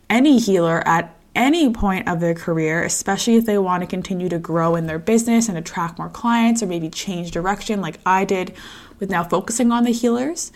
any 0.10 0.40
healer 0.40 0.88
at 0.88 1.16
any 1.36 1.72
point 1.72 2.08
of 2.08 2.20
their 2.20 2.36
career, 2.36 2.84
especially 2.84 3.36
if 3.36 3.46
they 3.46 3.58
want 3.58 3.82
to 3.82 3.88
continue 3.88 4.30
to 4.30 4.38
grow 4.38 4.76
in 4.76 4.86
their 4.86 5.00
business 5.00 5.50
and 5.50 5.58
attract 5.58 5.98
more 5.98 6.10
clients 6.10 6.62
or 6.62 6.68
maybe 6.68 6.90
change 6.90 7.32
direction, 7.32 7.82
like 7.82 8.00
I 8.06 8.26
did 8.26 8.54
with 9.00 9.10
now 9.10 9.24
focusing 9.24 9.72
on 9.72 9.84
the 9.84 9.92
healers. 9.92 10.52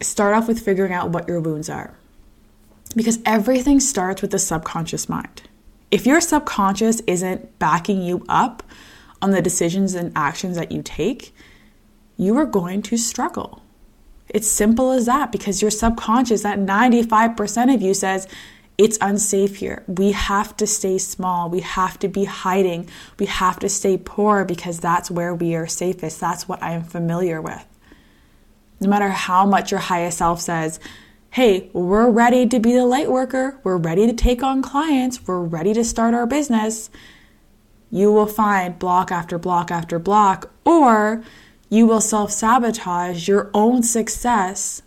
Start 0.00 0.34
off 0.34 0.48
with 0.48 0.60
figuring 0.60 0.92
out 0.92 1.10
what 1.10 1.28
your 1.28 1.40
wounds 1.40 1.68
are. 1.68 1.94
Because 2.94 3.18
everything 3.24 3.80
starts 3.80 4.22
with 4.22 4.30
the 4.30 4.38
subconscious 4.38 5.08
mind. 5.08 5.42
If 5.90 6.06
your 6.06 6.20
subconscious 6.20 7.00
isn't 7.06 7.58
backing 7.58 8.02
you 8.02 8.24
up 8.28 8.62
on 9.20 9.30
the 9.30 9.42
decisions 9.42 9.94
and 9.94 10.12
actions 10.16 10.56
that 10.56 10.72
you 10.72 10.82
take, 10.82 11.34
you 12.16 12.36
are 12.36 12.46
going 12.46 12.82
to 12.82 12.96
struggle. 12.96 13.62
It's 14.28 14.48
simple 14.48 14.92
as 14.92 15.06
that 15.06 15.30
because 15.32 15.60
your 15.60 15.70
subconscious, 15.70 16.42
that 16.42 16.58
95% 16.58 17.74
of 17.74 17.82
you 17.82 17.94
says, 17.94 18.26
it's 18.78 18.96
unsafe 19.00 19.56
here. 19.56 19.84
We 19.86 20.12
have 20.12 20.56
to 20.56 20.66
stay 20.66 20.98
small. 20.98 21.50
We 21.50 21.60
have 21.60 21.98
to 21.98 22.08
be 22.08 22.24
hiding. 22.24 22.88
We 23.18 23.26
have 23.26 23.58
to 23.60 23.68
stay 23.68 23.98
poor 23.98 24.44
because 24.44 24.80
that's 24.80 25.10
where 25.10 25.34
we 25.34 25.54
are 25.54 25.66
safest. 25.66 26.20
That's 26.20 26.48
what 26.48 26.62
I 26.62 26.72
am 26.72 26.82
familiar 26.82 27.40
with. 27.40 27.64
No 28.80 28.88
matter 28.88 29.10
how 29.10 29.44
much 29.44 29.70
your 29.70 29.80
highest 29.80 30.18
self 30.18 30.40
says, 30.40 30.80
hey, 31.32 31.70
we're 31.72 32.10
ready 32.10 32.46
to 32.46 32.60
be 32.60 32.74
the 32.74 32.84
light 32.84 33.10
worker, 33.10 33.58
we're 33.64 33.78
ready 33.78 34.06
to 34.06 34.12
take 34.12 34.42
on 34.42 34.60
clients, 34.60 35.26
we're 35.26 35.40
ready 35.40 35.72
to 35.72 35.82
start 35.82 36.12
our 36.12 36.26
business, 36.26 36.90
you 37.90 38.12
will 38.12 38.26
find 38.26 38.78
block 38.78 39.10
after 39.10 39.38
block 39.38 39.70
after 39.70 39.98
block, 39.98 40.50
or 40.66 41.22
you 41.70 41.86
will 41.86 42.02
self 42.02 42.30
sabotage 42.30 43.28
your 43.28 43.50
own 43.54 43.82
success 43.82 44.82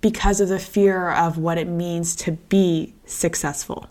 because 0.00 0.40
of 0.40 0.48
the 0.48 0.58
fear 0.58 1.10
of 1.10 1.36
what 1.36 1.58
it 1.58 1.68
means 1.68 2.16
to 2.16 2.32
be 2.32 2.94
successful. 3.04 3.86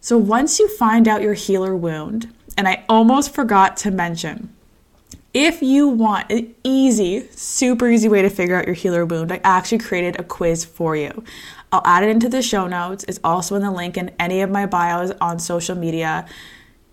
So 0.00 0.18
once 0.18 0.58
you 0.58 0.68
find 0.68 1.06
out 1.06 1.22
your 1.22 1.34
healer 1.34 1.76
wound, 1.76 2.34
and 2.58 2.66
I 2.66 2.84
almost 2.88 3.32
forgot 3.32 3.76
to 3.78 3.92
mention, 3.92 4.52
if 5.34 5.62
you 5.62 5.88
want 5.88 6.30
an 6.30 6.54
easy, 6.62 7.28
super 7.30 7.88
easy 7.88 8.08
way 8.08 8.22
to 8.22 8.30
figure 8.30 8.56
out 8.56 8.66
your 8.66 8.74
healer 8.74 9.04
wound, 9.04 9.32
I 9.32 9.40
actually 9.44 9.78
created 9.78 10.18
a 10.18 10.24
quiz 10.24 10.64
for 10.64 10.94
you. 10.94 11.24
I'll 11.70 11.82
add 11.84 12.04
it 12.04 12.10
into 12.10 12.28
the 12.28 12.42
show 12.42 12.66
notes. 12.66 13.04
It's 13.08 13.20
also 13.24 13.54
in 13.56 13.62
the 13.62 13.70
link 13.70 13.96
in 13.96 14.10
any 14.18 14.42
of 14.42 14.50
my 14.50 14.66
bios 14.66 15.10
on 15.20 15.38
social 15.38 15.74
media. 15.74 16.26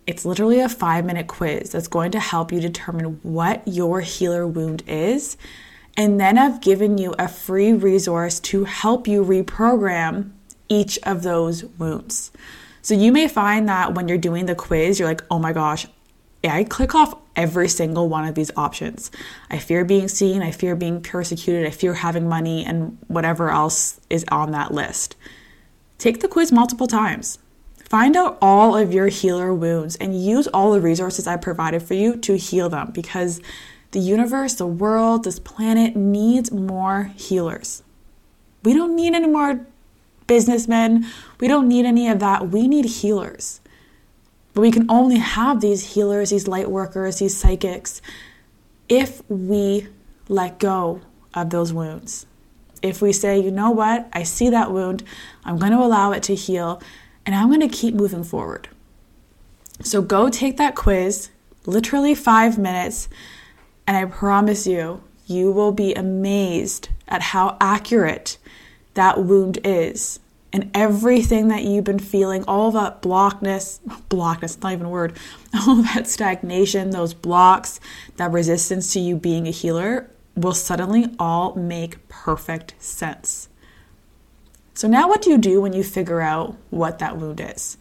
It's 0.08 0.25
literally 0.25 0.60
a 0.60 0.69
five 0.69 1.05
minute 1.05 1.27
quiz 1.27 1.72
that's 1.72 1.88
going 1.88 2.12
to 2.12 2.19
help 2.19 2.51
you 2.51 2.60
determine 2.60 3.19
what 3.24 3.62
your 3.67 4.01
healer 4.01 4.48
wound 4.48 4.84
is 4.88 5.38
and 6.00 6.17
then 6.17 6.38
I've 6.38 6.62
given 6.62 6.98
you 6.98 7.13
a 7.19 7.27
free 7.27 7.74
resource 7.74 8.39
to 8.39 8.63
help 8.63 9.05
you 9.05 9.22
reprogram 9.22 10.31
each 10.69 10.98
of 11.03 11.24
those 11.24 11.65
wounds. 11.65 12.31
So 12.81 12.93
you 12.93 13.12
may 13.12 13.27
find 13.27 13.67
that 13.67 13.96
when 13.96 14.08
you're 14.08 14.17
doing 14.17 14.46
the 14.46 14.55
quiz, 14.55 14.98
you're 14.98 15.10
like, 15.10 15.24
oh 15.29 15.39
my 15.39 15.51
gosh, 15.51 15.88
I 16.41 16.63
click 16.63 16.96
off 16.96 17.15
every 17.39 17.69
single 17.69 18.10
one 18.10 18.25
of 18.25 18.36
these 18.36 18.51
options. 18.58 19.10
I 19.50 19.60
fear 19.60 19.86
being 19.86 20.10
seen, 20.10 20.41
I 20.41 20.51
fear 20.51 20.75
being 20.75 21.01
persecuted, 21.01 21.65
I 21.65 21.69
fear 21.69 21.93
having 21.93 22.27
money, 22.27 22.65
and 22.65 22.98
whatever 23.08 23.50
else 23.50 24.01
is 24.10 24.25
on 24.29 24.51
that 24.51 24.74
list. 24.74 25.15
Take 25.98 26.19
the 26.19 26.27
quiz 26.27 26.51
multiple 26.51 26.86
times. 26.86 27.39
Find 27.77 28.17
out 28.17 28.38
all 28.41 28.75
of 28.75 28.93
your 28.93 29.08
healer 29.08 29.53
wounds 29.53 29.96
and 29.96 30.22
use 30.22 30.48
all 30.48 30.74
the 30.74 30.81
resources 30.81 31.27
I 31.27 31.38
provided 31.38 31.81
for 31.81 31.93
you 31.93 32.17
to 32.17 32.36
heal 32.38 32.67
them 32.67 32.91
because 32.93 33.41
the 33.91 34.00
universe, 34.00 34.55
the 34.55 34.67
world, 34.67 35.24
this 35.24 35.39
planet 35.39 35.96
needs 35.96 36.51
more 36.51 37.12
healers. 37.15 37.84
We 38.63 38.74
don't 38.74 38.98
need 38.98 39.15
any 39.15 39.27
more 39.27 39.65
businessmen. 40.27 41.08
We 41.39 41.48
don't 41.48 41.69
need 41.69 41.86
any 41.86 42.10
of 42.10 42.19
that. 42.19 42.50
We 42.50 42.67
need 42.67 42.86
healers. 42.86 43.62
But 44.59 44.63
we 44.63 44.71
can 44.71 44.91
only 44.91 45.19
have 45.19 45.61
these 45.61 45.93
healers, 45.93 46.31
these 46.31 46.45
light 46.45 46.69
workers, 46.69 47.19
these 47.19 47.37
psychics, 47.37 48.01
if 48.89 49.21
we 49.29 49.87
let 50.27 50.59
go 50.59 50.99
of 51.33 51.49
those 51.49 51.71
wounds. 51.71 52.25
If 52.81 53.01
we 53.01 53.13
say, 53.13 53.39
you 53.39 53.51
know 53.51 53.71
what, 53.71 54.09
I 54.11 54.23
see 54.23 54.49
that 54.49 54.73
wound, 54.73 55.05
I'm 55.45 55.59
going 55.59 55.71
to 55.71 55.77
allow 55.77 56.11
it 56.11 56.23
to 56.23 56.35
heal, 56.35 56.81
and 57.25 57.33
I'm 57.33 57.47
going 57.47 57.61
to 57.61 57.69
keep 57.69 57.93
moving 57.93 58.25
forward. 58.25 58.67
So 59.81 60.01
go 60.01 60.27
take 60.27 60.57
that 60.57 60.75
quiz, 60.75 61.29
literally 61.65 62.13
five 62.13 62.57
minutes. 62.57 63.07
And 63.87 63.95
I 63.95 64.03
promise 64.03 64.67
you, 64.67 65.01
you 65.25 65.53
will 65.53 65.71
be 65.71 65.93
amazed 65.93 66.89
at 67.07 67.21
how 67.21 67.55
accurate 67.61 68.37
that 68.95 69.23
wound 69.23 69.59
is. 69.63 70.19
And 70.51 70.71
everything 70.73 71.49
that 71.49 71.63
you've 71.63 71.83
been 71.83 71.99
feeling, 71.99 72.43
all 72.47 72.71
that 72.71 73.01
blockness, 73.01 73.79
blockness, 74.09 74.59
not 74.61 74.73
even 74.73 74.87
a 74.87 74.89
word, 74.89 75.15
all 75.53 75.75
that 75.83 76.07
stagnation, 76.07 76.89
those 76.89 77.13
blocks, 77.13 77.79
that 78.17 78.31
resistance 78.31 78.91
to 78.93 78.99
you 78.99 79.15
being 79.15 79.47
a 79.47 79.51
healer 79.51 80.09
will 80.35 80.53
suddenly 80.53 81.13
all 81.19 81.53
make 81.55 82.07
perfect 82.07 82.73
sense. 82.81 83.49
So, 84.73 84.87
now 84.87 85.09
what 85.09 85.21
do 85.21 85.29
you 85.29 85.37
do 85.37 85.61
when 85.61 85.73
you 85.73 85.83
figure 85.83 86.21
out 86.21 86.55
what 86.69 86.99
that 86.99 87.17
wound 87.17 87.41
is? 87.41 87.77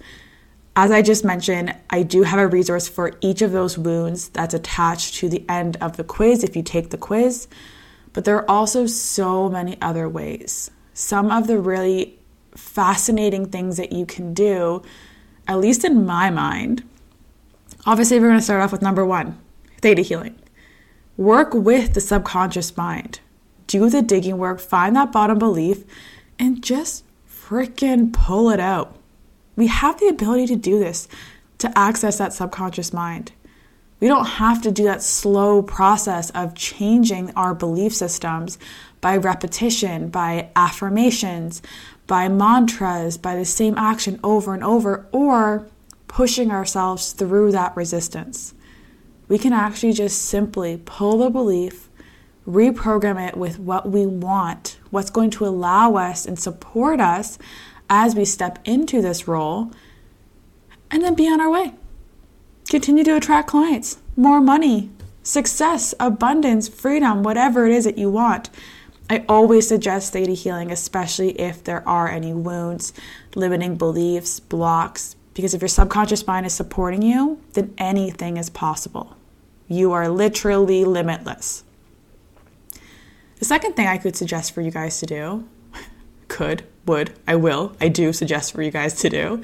As 0.75 0.91
I 0.91 1.03
just 1.03 1.25
mentioned, 1.25 1.75
I 1.91 2.03
do 2.03 2.23
have 2.23 2.39
a 2.39 2.47
resource 2.47 2.89
for 2.89 3.17
each 3.21 3.43
of 3.43 3.53
those 3.53 3.79
wounds 3.79 4.29
that's 4.29 4.55
attached 4.55 5.15
to 5.17 5.29
the 5.29 5.45
end 5.49 5.77
of 5.81 5.97
the 5.97 6.05
quiz 6.05 6.45
if 6.45 6.55
you 6.55 6.63
take 6.63 6.91
the 6.91 6.99
quiz. 6.99 7.49
But 8.13 8.25
there 8.25 8.37
are 8.37 8.51
also 8.51 8.87
so 8.87 9.49
many 9.49 9.81
other 9.81 10.09
ways. 10.09 10.71
Some 10.95 11.31
of 11.31 11.47
the 11.47 11.59
really 11.59 12.18
fascinating 12.59 13.47
things 13.47 13.77
that 13.77 13.93
you 13.93 14.05
can 14.05 14.35
do, 14.35 14.83
at 15.47 15.59
least 15.59 15.85
in 15.85 16.05
my 16.05 16.29
mind, 16.31 16.83
obviously, 17.87 18.19
we're 18.19 18.29
going 18.29 18.39
to 18.39 18.45
start 18.45 18.61
off 18.61 18.73
with 18.73 18.83
number 18.83 19.05
one 19.05 19.39
theta 19.81 20.03
healing. 20.03 20.39
Work 21.17 21.55
with 21.55 21.95
the 21.95 22.01
subconscious 22.01 22.77
mind. 22.77 23.21
Do 23.67 23.89
the 23.89 24.03
digging 24.03 24.39
work, 24.39 24.61
find 24.61 24.97
that 24.97 25.13
bottom 25.13 25.39
belief, 25.39 25.85
and 26.39 26.63
just 26.63 27.05
freaking 27.29 28.13
pull 28.13 28.51
it 28.51 28.61
out. 28.61 28.97
We 29.57 29.67
have 29.69 29.99
the 29.99 30.09
ability 30.09 30.47
to 30.49 30.57
do 30.57 30.79
this, 30.79 31.09
to 31.59 31.77
access 31.79 32.19
that 32.19 32.33
subconscious 32.33 32.93
mind. 32.93 33.33
We 34.01 34.07
don't 34.07 34.27
have 34.27 34.63
to 34.63 34.71
do 34.71 34.85
that 34.85 35.03
slow 35.03 35.63
process 35.63 36.31
of 36.31 36.55
changing 36.55 37.33
our 37.35 37.55
belief 37.55 37.95
systems 37.95 38.59
by 39.01 39.17
repetition, 39.17 40.09
by 40.09 40.51
affirmations, 40.55 41.63
by 42.09 42.27
mantras, 42.27 43.17
by 43.17 43.37
the 43.37 43.45
same 43.45 43.79
action 43.79 44.19
over 44.25 44.55
and 44.55 44.65
over, 44.65 45.07
or 45.13 45.69
pushing 46.09 46.51
ourselves 46.51 47.13
through 47.13 47.53
that 47.53 47.77
resistance. 47.77 48.55
We 49.29 49.39
can 49.39 49.53
actually 49.53 49.93
just 49.93 50.23
simply 50.23 50.83
pull 50.85 51.19
the 51.19 51.31
belief, 51.31 51.89
reprogram 52.49 53.29
it 53.29 53.37
with 53.37 53.59
what 53.59 53.91
we 53.91 54.07
want, 54.07 54.79
what's 54.91 55.11
going 55.11 55.31
to 55.31 55.47
allow 55.47 55.97
us 55.97 56.25
and 56.25 56.39
support 56.39 56.99
us 56.99 57.39
as 57.91 58.15
we 58.15 58.25
step 58.25 58.59
into 58.65 59.03
this 59.03 59.29
role, 59.29 59.71
and 60.91 61.05
then 61.05 61.15
be 61.15 61.29
on 61.29 61.41
our 61.43 61.51
way. 61.51 61.75
Continue 62.71 63.05
to 63.05 63.17
attract 63.17 63.49
clients, 63.49 63.99
more 64.17 64.41
money, 64.41 64.91
success, 65.23 65.95
abundance, 66.01 66.69
freedom, 66.69 67.23
whatever 67.23 67.67
it 67.67 67.73
is 67.73 67.85
that 67.85 67.99
you 67.99 68.11
want. 68.11 68.49
I 69.11 69.25
always 69.29 69.67
suggest 69.67 70.13
theta 70.13 70.33
healing, 70.33 70.71
especially 70.71 71.31
if 71.41 71.65
there 71.65 71.87
are 71.89 72.09
any 72.09 72.35
wounds, 72.35 72.93
limiting 73.35 73.77
beliefs, 73.77 74.39
blocks, 74.39 75.17
because 75.33 75.55
if 75.55 75.63
your 75.63 75.69
subconscious 75.69 76.27
mind 76.27 76.47
is 76.47 76.53
supporting 76.53 77.01
you, 77.01 77.41
then 77.55 77.73
anything 77.79 78.37
is 78.37 78.51
possible. 78.51 79.17
You 79.67 79.93
are 79.93 80.09
literally 80.09 80.85
limitless. 80.85 81.65
The 83.39 83.45
second 83.45 83.77
thing 83.77 83.87
I 83.87 83.99
could 83.99 84.17
suggest 84.17 84.53
for 84.53 84.61
you 84.61 84.71
guys 84.71 84.99
to 85.01 85.07
do, 85.07 85.49
could, 86.29 86.65
would, 86.87 87.13
I 87.27 87.37
will, 87.37 87.77
I 87.81 87.89
do 87.89 88.13
suggest 88.13 88.53
for 88.53 88.63
you 88.63 88.71
guys 88.71 88.95
to 88.97 89.09
do, 89.09 89.43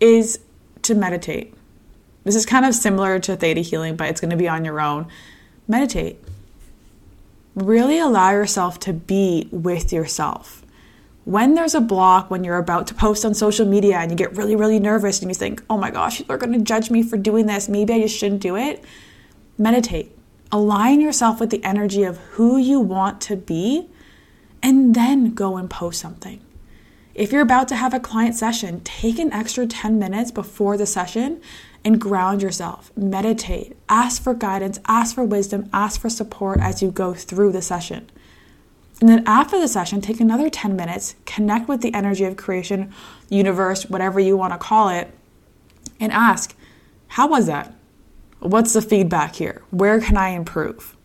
is 0.00 0.40
to 0.82 0.94
meditate. 0.94 1.54
This 2.24 2.36
is 2.36 2.44
kind 2.44 2.66
of 2.66 2.74
similar 2.74 3.18
to 3.20 3.36
theta 3.36 3.62
healing, 3.62 3.96
but 3.96 4.08
it's 4.08 4.20
going 4.20 4.30
to 4.30 4.36
be 4.36 4.48
on 4.48 4.64
your 4.64 4.80
own. 4.80 5.08
Meditate. 5.66 6.22
Really 7.54 7.98
allow 7.98 8.30
yourself 8.30 8.78
to 8.80 8.92
be 8.92 9.48
with 9.50 9.92
yourself. 9.92 10.64
When 11.24 11.54
there's 11.54 11.74
a 11.74 11.80
block, 11.80 12.30
when 12.30 12.44
you're 12.44 12.58
about 12.58 12.86
to 12.88 12.94
post 12.94 13.24
on 13.24 13.34
social 13.34 13.66
media 13.66 13.98
and 13.98 14.10
you 14.10 14.16
get 14.16 14.36
really, 14.36 14.56
really 14.56 14.78
nervous 14.78 15.20
and 15.20 15.30
you 15.30 15.34
think, 15.34 15.62
oh 15.68 15.76
my 15.76 15.90
gosh, 15.90 16.18
people 16.18 16.34
are 16.34 16.38
going 16.38 16.52
to 16.52 16.60
judge 16.60 16.90
me 16.90 17.02
for 17.02 17.16
doing 17.16 17.46
this, 17.46 17.68
maybe 17.68 17.92
I 17.92 18.00
just 18.00 18.16
shouldn't 18.16 18.40
do 18.40 18.56
it, 18.56 18.84
meditate. 19.58 20.16
Align 20.52 21.00
yourself 21.00 21.38
with 21.38 21.50
the 21.50 21.62
energy 21.62 22.02
of 22.04 22.16
who 22.32 22.56
you 22.56 22.80
want 22.80 23.20
to 23.22 23.36
be 23.36 23.88
and 24.62 24.94
then 24.94 25.34
go 25.34 25.56
and 25.56 25.68
post 25.68 26.00
something. 26.00 26.40
If 27.14 27.32
you're 27.32 27.42
about 27.42 27.68
to 27.68 27.76
have 27.76 27.92
a 27.92 28.00
client 28.00 28.34
session, 28.34 28.80
take 28.80 29.18
an 29.18 29.32
extra 29.32 29.66
10 29.66 29.98
minutes 29.98 30.30
before 30.30 30.76
the 30.76 30.86
session 30.86 31.40
and 31.84 32.00
ground 32.00 32.42
yourself. 32.42 32.90
Meditate. 32.96 33.76
Ask 33.88 34.22
for 34.22 34.34
guidance, 34.34 34.78
ask 34.86 35.14
for 35.14 35.24
wisdom, 35.24 35.68
ask 35.72 36.00
for 36.00 36.10
support 36.10 36.60
as 36.60 36.82
you 36.82 36.90
go 36.90 37.14
through 37.14 37.52
the 37.52 37.62
session. 37.62 38.10
And 39.00 39.08
then 39.08 39.22
after 39.26 39.58
the 39.58 39.68
session, 39.68 40.00
take 40.00 40.20
another 40.20 40.50
10 40.50 40.76
minutes, 40.76 41.14
connect 41.24 41.68
with 41.68 41.80
the 41.80 41.94
energy 41.94 42.24
of 42.24 42.36
creation, 42.36 42.92
universe, 43.30 43.86
whatever 43.86 44.20
you 44.20 44.36
want 44.36 44.52
to 44.52 44.58
call 44.58 44.90
it, 44.90 45.10
and 45.98 46.12
ask, 46.12 46.54
How 47.08 47.26
was 47.26 47.46
that? 47.46 47.74
What's 48.40 48.74
the 48.74 48.82
feedback 48.82 49.36
here? 49.36 49.62
Where 49.70 50.00
can 50.00 50.16
I 50.16 50.30
improve? 50.30 50.96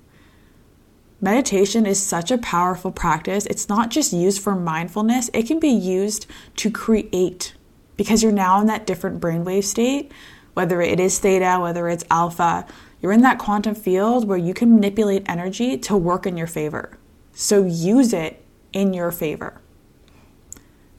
Meditation 1.21 1.85
is 1.85 2.01
such 2.01 2.31
a 2.31 2.37
powerful 2.37 2.91
practice. 2.91 3.45
It's 3.45 3.69
not 3.69 3.89
just 3.89 4.11
used 4.11 4.41
for 4.41 4.55
mindfulness, 4.55 5.29
it 5.33 5.47
can 5.47 5.59
be 5.59 5.69
used 5.69 6.25
to 6.57 6.69
create 6.69 7.53
because 7.97 8.21
you're 8.21 8.31
now 8.31 8.59
in 8.59 8.67
that 8.67 8.85
different 8.85 9.21
brainwave 9.21 9.63
state, 9.63 10.11
whether 10.55 10.81
it 10.81 10.99
is 10.99 11.19
theta, 11.19 11.59
whether 11.61 11.87
it's 11.87 12.03
alpha. 12.09 12.65
You're 13.01 13.11
in 13.11 13.21
that 13.21 13.37
quantum 13.37 13.75
field 13.75 14.27
where 14.27 14.37
you 14.37 14.53
can 14.53 14.73
manipulate 14.73 15.23
energy 15.29 15.77
to 15.77 15.95
work 15.95 16.25
in 16.25 16.35
your 16.35 16.47
favor. 16.47 16.97
So 17.33 17.63
use 17.63 18.13
it 18.13 18.43
in 18.73 18.93
your 18.93 19.11
favor. 19.11 19.61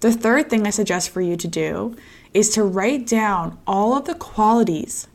The 0.01 0.13
third 0.13 0.49
thing 0.49 0.67
I 0.67 0.71
suggest 0.71 1.11
for 1.11 1.21
you 1.21 1.37
to 1.37 1.49
do 1.49 1.97
is 2.35 2.51
to 2.51 2.63
write 2.63 3.07
down 3.07 3.59
all 3.67 3.97
of 3.97 4.05
the 4.05 4.15
qualities 4.15 5.09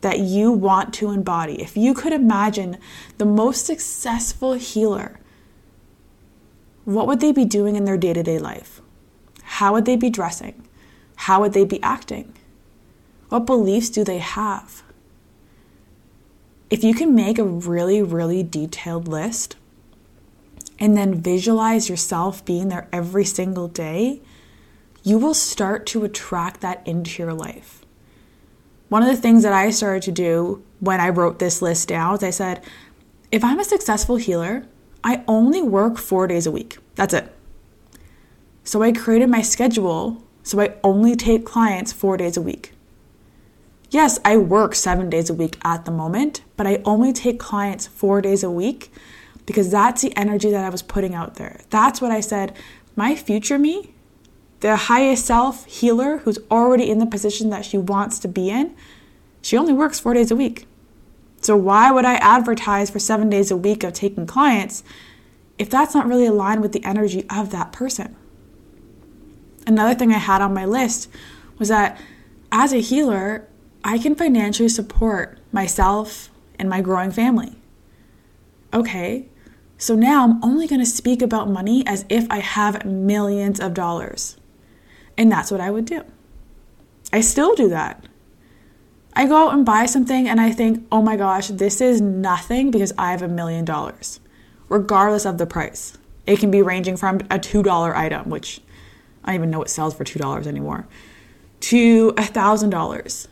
that 0.00 0.18
you 0.18 0.50
want 0.50 0.92
to 0.94 1.10
embody. 1.10 1.62
If 1.62 1.76
you 1.76 1.94
could 1.94 2.12
imagine 2.12 2.78
the 3.18 3.24
most 3.24 3.64
successful 3.64 4.54
healer, 4.54 5.20
what 6.84 7.06
would 7.06 7.20
they 7.20 7.32
be 7.32 7.44
doing 7.44 7.76
in 7.76 7.84
their 7.84 7.96
day 7.96 8.12
to 8.12 8.22
day 8.22 8.38
life? 8.38 8.80
How 9.42 9.72
would 9.72 9.84
they 9.84 9.96
be 9.96 10.10
dressing? 10.10 10.66
How 11.16 11.40
would 11.40 11.52
they 11.52 11.64
be 11.64 11.82
acting? 11.82 12.34
What 13.28 13.46
beliefs 13.46 13.90
do 13.90 14.04
they 14.04 14.18
have? 14.18 14.82
If 16.70 16.84
you 16.84 16.94
can 16.94 17.14
make 17.14 17.38
a 17.38 17.44
really, 17.44 18.02
really 18.02 18.42
detailed 18.42 19.08
list 19.08 19.56
and 20.78 20.96
then 20.96 21.20
visualize 21.20 21.88
yourself 21.88 22.44
being 22.44 22.68
there 22.68 22.88
every 22.92 23.24
single 23.24 23.68
day, 23.68 24.20
you 25.02 25.18
will 25.18 25.34
start 25.34 25.86
to 25.86 26.04
attract 26.04 26.60
that 26.60 26.86
into 26.86 27.22
your 27.22 27.32
life. 27.32 27.84
One 28.88 29.02
of 29.02 29.08
the 29.08 29.16
things 29.16 29.42
that 29.42 29.52
I 29.52 29.70
started 29.70 30.02
to 30.04 30.12
do 30.12 30.62
when 30.80 31.00
I 31.00 31.08
wrote 31.08 31.38
this 31.38 31.60
list 31.60 31.88
down 31.88 32.16
is 32.16 32.22
I 32.22 32.30
said, 32.30 32.64
if 33.30 33.44
I'm 33.44 33.60
a 33.60 33.64
successful 33.64 34.16
healer, 34.16 34.66
I 35.04 35.22
only 35.28 35.62
work 35.62 35.98
four 35.98 36.26
days 36.26 36.46
a 36.46 36.50
week. 36.50 36.78
That's 36.94 37.14
it. 37.14 37.30
So 38.64 38.82
I 38.82 38.92
created 38.92 39.28
my 39.28 39.42
schedule 39.42 40.22
so 40.42 40.60
I 40.60 40.74
only 40.82 41.14
take 41.14 41.44
clients 41.44 41.92
four 41.92 42.16
days 42.16 42.38
a 42.38 42.42
week. 42.42 42.72
Yes, 43.90 44.18
I 44.24 44.36
work 44.36 44.74
seven 44.74 45.08
days 45.08 45.30
a 45.30 45.34
week 45.34 45.58
at 45.64 45.86
the 45.86 45.90
moment, 45.90 46.42
but 46.56 46.66
I 46.66 46.82
only 46.84 47.12
take 47.12 47.38
clients 47.38 47.86
four 47.86 48.20
days 48.20 48.42
a 48.42 48.50
week 48.50 48.92
because 49.46 49.70
that's 49.70 50.02
the 50.02 50.14
energy 50.14 50.50
that 50.50 50.64
I 50.64 50.68
was 50.68 50.82
putting 50.82 51.14
out 51.14 51.36
there. 51.36 51.60
That's 51.70 52.02
what 52.02 52.10
I 52.10 52.20
said. 52.20 52.54
My 52.96 53.16
future 53.16 53.58
me, 53.58 53.94
the 54.60 54.76
highest 54.76 55.24
self 55.24 55.64
healer 55.64 56.18
who's 56.18 56.38
already 56.50 56.90
in 56.90 56.98
the 56.98 57.06
position 57.06 57.48
that 57.48 57.64
she 57.64 57.78
wants 57.78 58.18
to 58.18 58.28
be 58.28 58.50
in, 58.50 58.76
she 59.40 59.56
only 59.56 59.72
works 59.72 59.98
four 59.98 60.12
days 60.12 60.30
a 60.30 60.36
week. 60.36 60.66
So 61.40 61.56
why 61.56 61.90
would 61.90 62.04
I 62.04 62.16
advertise 62.16 62.90
for 62.90 62.98
seven 62.98 63.30
days 63.30 63.50
a 63.50 63.56
week 63.56 63.84
of 63.84 63.94
taking 63.94 64.26
clients 64.26 64.84
if 65.58 65.70
that's 65.70 65.94
not 65.94 66.06
really 66.06 66.26
aligned 66.26 66.60
with 66.60 66.72
the 66.72 66.84
energy 66.84 67.24
of 67.30 67.50
that 67.52 67.72
person? 67.72 68.16
Another 69.66 69.94
thing 69.94 70.12
I 70.12 70.18
had 70.18 70.42
on 70.42 70.52
my 70.52 70.66
list 70.66 71.08
was 71.58 71.68
that 71.68 71.98
as 72.52 72.74
a 72.74 72.80
healer, 72.80 73.47
I 73.88 73.96
can 73.96 74.14
financially 74.14 74.68
support 74.68 75.38
myself 75.50 76.28
and 76.58 76.68
my 76.68 76.82
growing 76.82 77.10
family. 77.10 77.56
Okay, 78.74 79.28
so 79.78 79.94
now 79.94 80.24
I'm 80.24 80.44
only 80.44 80.66
going 80.66 80.82
to 80.82 80.86
speak 80.86 81.22
about 81.22 81.48
money 81.48 81.86
as 81.86 82.04
if 82.10 82.26
I 82.28 82.40
have 82.40 82.84
millions 82.84 83.60
of 83.60 83.72
dollars. 83.72 84.36
And 85.16 85.32
that's 85.32 85.50
what 85.50 85.62
I 85.62 85.70
would 85.70 85.86
do. 85.86 86.04
I 87.14 87.22
still 87.22 87.54
do 87.54 87.70
that. 87.70 88.04
I 89.14 89.26
go 89.26 89.48
out 89.48 89.54
and 89.54 89.64
buy 89.64 89.86
something 89.86 90.28
and 90.28 90.38
I 90.38 90.52
think, 90.52 90.86
oh 90.92 91.00
my 91.00 91.16
gosh, 91.16 91.48
this 91.48 91.80
is 91.80 92.02
nothing 92.02 92.70
because 92.70 92.92
I 92.98 93.12
have 93.12 93.22
a 93.22 93.26
million 93.26 93.64
dollars, 93.64 94.20
regardless 94.68 95.24
of 95.24 95.38
the 95.38 95.46
price. 95.46 95.96
It 96.26 96.40
can 96.40 96.50
be 96.50 96.60
ranging 96.60 96.98
from 96.98 97.20
a 97.30 97.38
$2 97.38 97.96
item, 97.96 98.28
which 98.28 98.60
I 99.24 99.28
don't 99.28 99.36
even 99.36 99.50
know 99.50 99.60
what 99.60 99.70
sells 99.70 99.94
for 99.94 100.04
$2 100.04 100.46
anymore, 100.46 100.86
to 101.60 102.10
a 102.18 102.22
$1,000. 102.22 103.28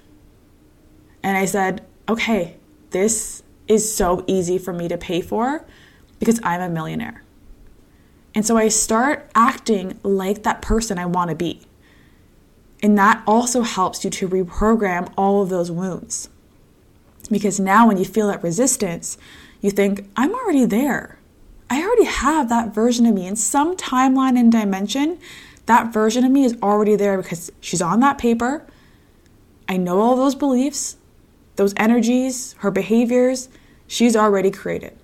And 1.36 1.42
I 1.42 1.44
said, 1.44 1.84
okay, 2.08 2.56
this 2.92 3.42
is 3.68 3.94
so 3.94 4.24
easy 4.26 4.56
for 4.56 4.72
me 4.72 4.88
to 4.88 4.96
pay 4.96 5.20
for 5.20 5.66
because 6.18 6.40
I'm 6.42 6.62
a 6.62 6.70
millionaire. 6.70 7.24
And 8.34 8.46
so 8.46 8.56
I 8.56 8.68
start 8.68 9.30
acting 9.34 10.00
like 10.02 10.44
that 10.44 10.62
person 10.62 10.98
I 10.98 11.04
want 11.04 11.28
to 11.28 11.36
be. 11.36 11.60
And 12.82 12.96
that 12.96 13.22
also 13.26 13.60
helps 13.60 14.02
you 14.02 14.08
to 14.12 14.26
reprogram 14.26 15.12
all 15.14 15.42
of 15.42 15.50
those 15.50 15.70
wounds. 15.70 16.30
Because 17.30 17.60
now, 17.60 17.86
when 17.86 17.98
you 17.98 18.06
feel 18.06 18.28
that 18.28 18.42
resistance, 18.42 19.18
you 19.60 19.70
think, 19.70 20.08
I'm 20.16 20.34
already 20.34 20.64
there. 20.64 21.18
I 21.68 21.82
already 21.82 22.04
have 22.04 22.48
that 22.48 22.74
version 22.74 23.04
of 23.04 23.14
me 23.14 23.26
in 23.26 23.36
some 23.36 23.76
timeline 23.76 24.38
and 24.40 24.50
dimension. 24.50 25.18
That 25.66 25.92
version 25.92 26.24
of 26.24 26.32
me 26.32 26.46
is 26.46 26.56
already 26.62 26.96
there 26.96 27.20
because 27.20 27.52
she's 27.60 27.82
on 27.82 28.00
that 28.00 28.16
paper. 28.16 28.66
I 29.68 29.76
know 29.76 30.00
all 30.00 30.16
those 30.16 30.34
beliefs, 30.34 30.96
those 31.56 31.74
energies, 31.76 32.54
her 32.58 32.70
behaviors, 32.70 33.48
she's 33.86 34.14
already 34.14 34.50
created. 34.50 34.96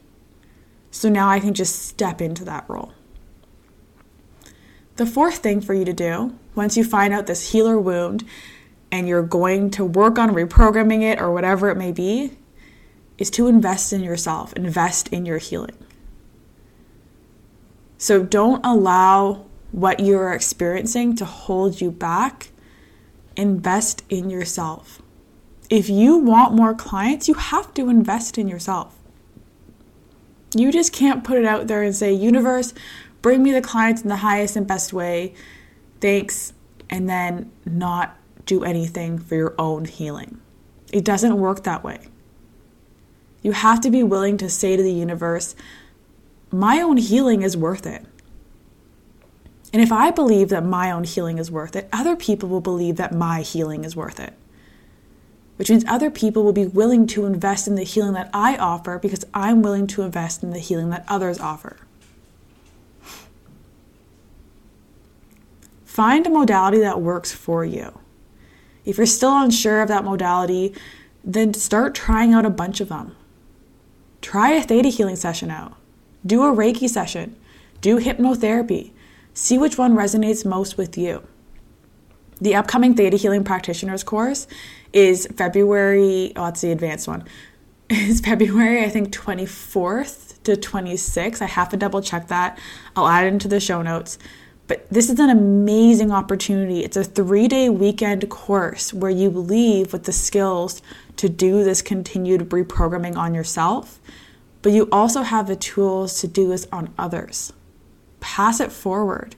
So 0.91 1.09
now 1.09 1.29
I 1.29 1.41
can 1.41 1.55
just 1.55 1.87
step 1.87 2.21
into 2.21 2.45
that 2.45 2.65
role. 2.69 2.93
The 4.97 5.07
fourth 5.07 5.39
thing 5.39 5.61
for 5.61 5.75
you 5.75 5.85
to 5.85 5.93
do, 5.93 6.37
once 6.55 6.77
you 6.77 6.85
find 6.85 7.15
out 7.15 7.27
this 7.27 7.53
healer 7.53 7.79
wound 7.79 8.25
and 8.91 9.09
you're 9.09 9.23
going 9.23 9.71
to 9.71 9.85
work 9.85 10.19
on 10.19 10.31
reprogramming 10.31 11.03
it 11.03 11.21
or 11.21 11.33
whatever 11.33 11.71
it 11.71 11.77
may 11.77 11.93
be, 11.93 12.37
is 13.17 13.31
to 13.31 13.47
invest 13.47 13.93
in 13.93 14.03
yourself, 14.03 14.53
invest 14.53 15.09
in 15.09 15.25
your 15.25 15.39
healing. 15.39 15.77
So 17.97 18.23
don't 18.23 18.65
allow 18.65 19.47
what 19.71 20.01
you're 20.01 20.33
experiencing 20.33 21.17
to 21.17 21.25
hold 21.25 21.81
you 21.81 21.91
back. 21.91 22.51
Invest 23.37 24.05
in 24.09 24.29
yourself. 24.29 25.02
If 25.73 25.89
you 25.89 26.19
want 26.19 26.53
more 26.53 26.75
clients, 26.75 27.29
you 27.29 27.35
have 27.35 27.73
to 27.73 27.89
invest 27.89 28.37
in 28.37 28.47
yourself. 28.47 28.95
You 30.55 30.71
just 30.71 30.93
can't 30.93 31.25
put 31.25 31.39
it 31.39 31.47
out 31.47 31.67
there 31.67 31.83
and 31.83 31.97
say, 31.97 32.13
Universe, 32.13 32.75
bring 33.23 33.43
me 33.43 33.53
the 33.53 33.63
clients 33.63 34.03
in 34.03 34.11
the 34.11 34.17
highest 34.17 34.55
and 34.55 34.67
best 34.67 34.93
way. 34.93 35.33
Thanks. 35.99 36.53
And 36.91 37.09
then 37.09 37.51
not 37.65 38.19
do 38.45 38.65
anything 38.65 39.19
for 39.19 39.35
your 39.35 39.55
own 39.59 39.87
healing. 39.87 40.43
It 40.93 41.07
doesn't 41.07 41.39
work 41.39 41.63
that 41.63 41.83
way. 41.83 42.01
You 43.41 43.53
have 43.53 43.81
to 43.81 43.91
be 43.91 44.03
willing 44.03 44.37
to 44.37 44.51
say 44.51 44.77
to 44.77 44.83
the 44.83 44.93
universe, 44.93 45.57
my 46.51 46.83
own 46.83 46.99
healing 46.99 47.41
is 47.41 47.57
worth 47.57 47.87
it. 47.87 48.05
And 49.73 49.81
if 49.81 49.91
I 49.91 50.11
believe 50.11 50.51
that 50.51 50.67
my 50.67 50.91
own 50.91 51.05
healing 51.05 51.39
is 51.39 51.51
worth 51.51 51.75
it, 51.75 51.89
other 51.95 52.15
people 52.15 52.51
will 52.51 52.61
believe 52.61 52.97
that 52.97 53.15
my 53.15 53.41
healing 53.41 53.85
is 53.85 53.97
worth 53.97 54.21
it. 54.21 54.35
Which 55.63 55.71
means 55.71 55.85
other 55.87 56.11
people 56.11 56.43
will 56.43 56.53
be 56.53 56.67
willing 56.67 57.07
to 57.07 57.25
invest 57.25 57.69
in 57.69 57.77
the 57.77 57.85
healing 57.85 58.15
that 58.15 58.31
I 58.35 58.57
offer 58.57 58.99
because 58.99 59.25
I'm 59.33 59.63
willing 59.63 59.87
to 59.87 60.03
invest 60.03 60.43
in 60.43 60.51
the 60.51 60.59
healing 60.59 60.91
that 60.91 61.05
others 61.07 61.39
offer. 61.39 61.77
Find 65.85 66.27
a 66.27 66.31
modality 66.31 66.81
that 66.81 67.01
works 67.01 67.31
for 67.31 67.65
you. 67.65 67.97
If 68.85 68.97
you're 68.97 69.07
still 69.07 69.39
unsure 69.39 69.83
of 69.83 69.87
that 69.87 70.03
modality, 70.03 70.75
then 71.23 71.55
start 71.55 71.95
trying 71.95 72.35
out 72.35 72.45
a 72.45 72.51
bunch 72.51 72.81
of 72.81 72.89
them. 72.89 73.15
Try 74.21 74.55
a 74.55 74.63
theta 74.65 74.89
healing 74.89 75.15
session 75.15 75.53
out. 75.53 75.77
Do 76.27 76.43
a 76.43 76.53
Reiki 76.53 76.89
session. 76.89 77.37
Do 77.81 78.01
hypnotherapy. 78.01 78.91
See 79.33 79.59
which 79.59 79.79
one 79.79 79.95
resonates 79.95 80.45
most 80.45 80.77
with 80.77 80.99
you. 80.99 81.23
The 82.41 82.57
upcoming 82.57 82.95
Theta 82.95 83.17
Healing 83.17 83.45
Practitioners 83.45 84.03
course 84.03 84.49
is 84.93 85.27
February, 85.37 86.33
oh, 86.37 86.45
that's 86.47 86.61
the 86.61 86.73
advanced 86.73 87.09
one. 87.09 87.25
is 87.91 88.21
February, 88.21 88.85
I 88.85 88.89
think, 88.89 89.13
24th 89.13 90.43
to 90.45 90.53
26th. 90.53 91.43
I 91.43 91.47
have 91.47 91.69
to 91.71 91.77
double 91.77 92.03
check 92.03 92.29
that. 92.29 92.59
I'll 92.97 93.09
add 93.09 93.25
it 93.25 93.29
into 93.29 93.49
the 93.49 93.61
show 93.61 93.83
notes. 93.83 94.19
But 94.69 94.89
this 94.91 95.11
is 95.11 95.19
an 95.19 95.29
amazing 95.29 96.13
opportunity. 96.13 96.85
It's 96.85 96.97
a 96.97 97.05
three 97.05 97.49
day 97.49 97.69
weekend 97.69 98.29
course 98.31 98.95
where 98.95 99.11
you 99.11 99.29
leave 99.29 99.93
with 99.93 100.05
the 100.05 100.13
skills 100.13 100.81
to 101.17 101.29
do 101.29 101.65
this 101.65 101.83
continued 101.83 102.49
reprogramming 102.51 103.17
on 103.17 103.35
yourself, 103.35 104.01
but 104.63 104.73
you 104.73 104.89
also 104.91 105.23
have 105.23 105.47
the 105.47 105.57
tools 105.57 106.21
to 106.21 106.29
do 106.29 106.49
this 106.49 106.67
on 106.73 106.95
others 106.97 107.53
pass 108.23 108.61
it 108.61 108.73
forward. 108.73 109.37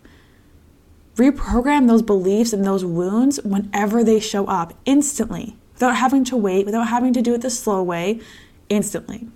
Reprogram 1.16 1.86
those 1.86 2.02
beliefs 2.02 2.52
and 2.52 2.64
those 2.64 2.84
wounds 2.84 3.40
whenever 3.44 4.02
they 4.02 4.18
show 4.18 4.46
up 4.46 4.74
instantly 4.84 5.56
without 5.74 5.96
having 5.96 6.24
to 6.24 6.36
wait, 6.36 6.66
without 6.66 6.88
having 6.88 7.12
to 7.12 7.22
do 7.22 7.34
it 7.34 7.40
the 7.40 7.50
slow 7.50 7.82
way, 7.82 8.20
instantly. 8.68 9.28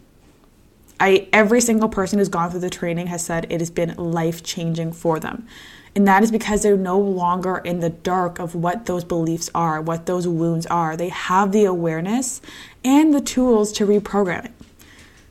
I 1.00 1.28
every 1.32 1.60
single 1.60 1.88
person 1.88 2.18
who's 2.18 2.28
gone 2.28 2.50
through 2.50 2.60
the 2.60 2.70
training 2.70 3.06
has 3.08 3.24
said 3.24 3.46
it 3.50 3.60
has 3.60 3.70
been 3.70 3.94
life-changing 3.96 4.92
for 4.92 5.20
them. 5.20 5.46
And 5.94 6.06
that 6.06 6.22
is 6.22 6.30
because 6.30 6.62
they're 6.62 6.76
no 6.76 6.98
longer 6.98 7.58
in 7.58 7.80
the 7.80 7.90
dark 7.90 8.38
of 8.38 8.54
what 8.54 8.86
those 8.86 9.04
beliefs 9.04 9.50
are, 9.54 9.80
what 9.80 10.06
those 10.06 10.28
wounds 10.28 10.66
are. 10.66 10.96
They 10.96 11.08
have 11.08 11.52
the 11.52 11.64
awareness 11.64 12.40
and 12.84 13.14
the 13.14 13.20
tools 13.20 13.72
to 13.72 13.86
reprogram 13.86 14.46
it. 14.46 14.52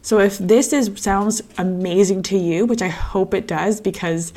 So 0.01 0.19
if 0.19 0.37
this 0.37 0.71
is 0.71 0.91
sounds 0.95 1.41
amazing 1.57 2.23
to 2.23 2.37
you, 2.37 2.65
which 2.65 2.81
I 2.81 2.87
hope 2.87 3.33
it 3.33 3.47
does 3.47 3.81
because 3.81 4.33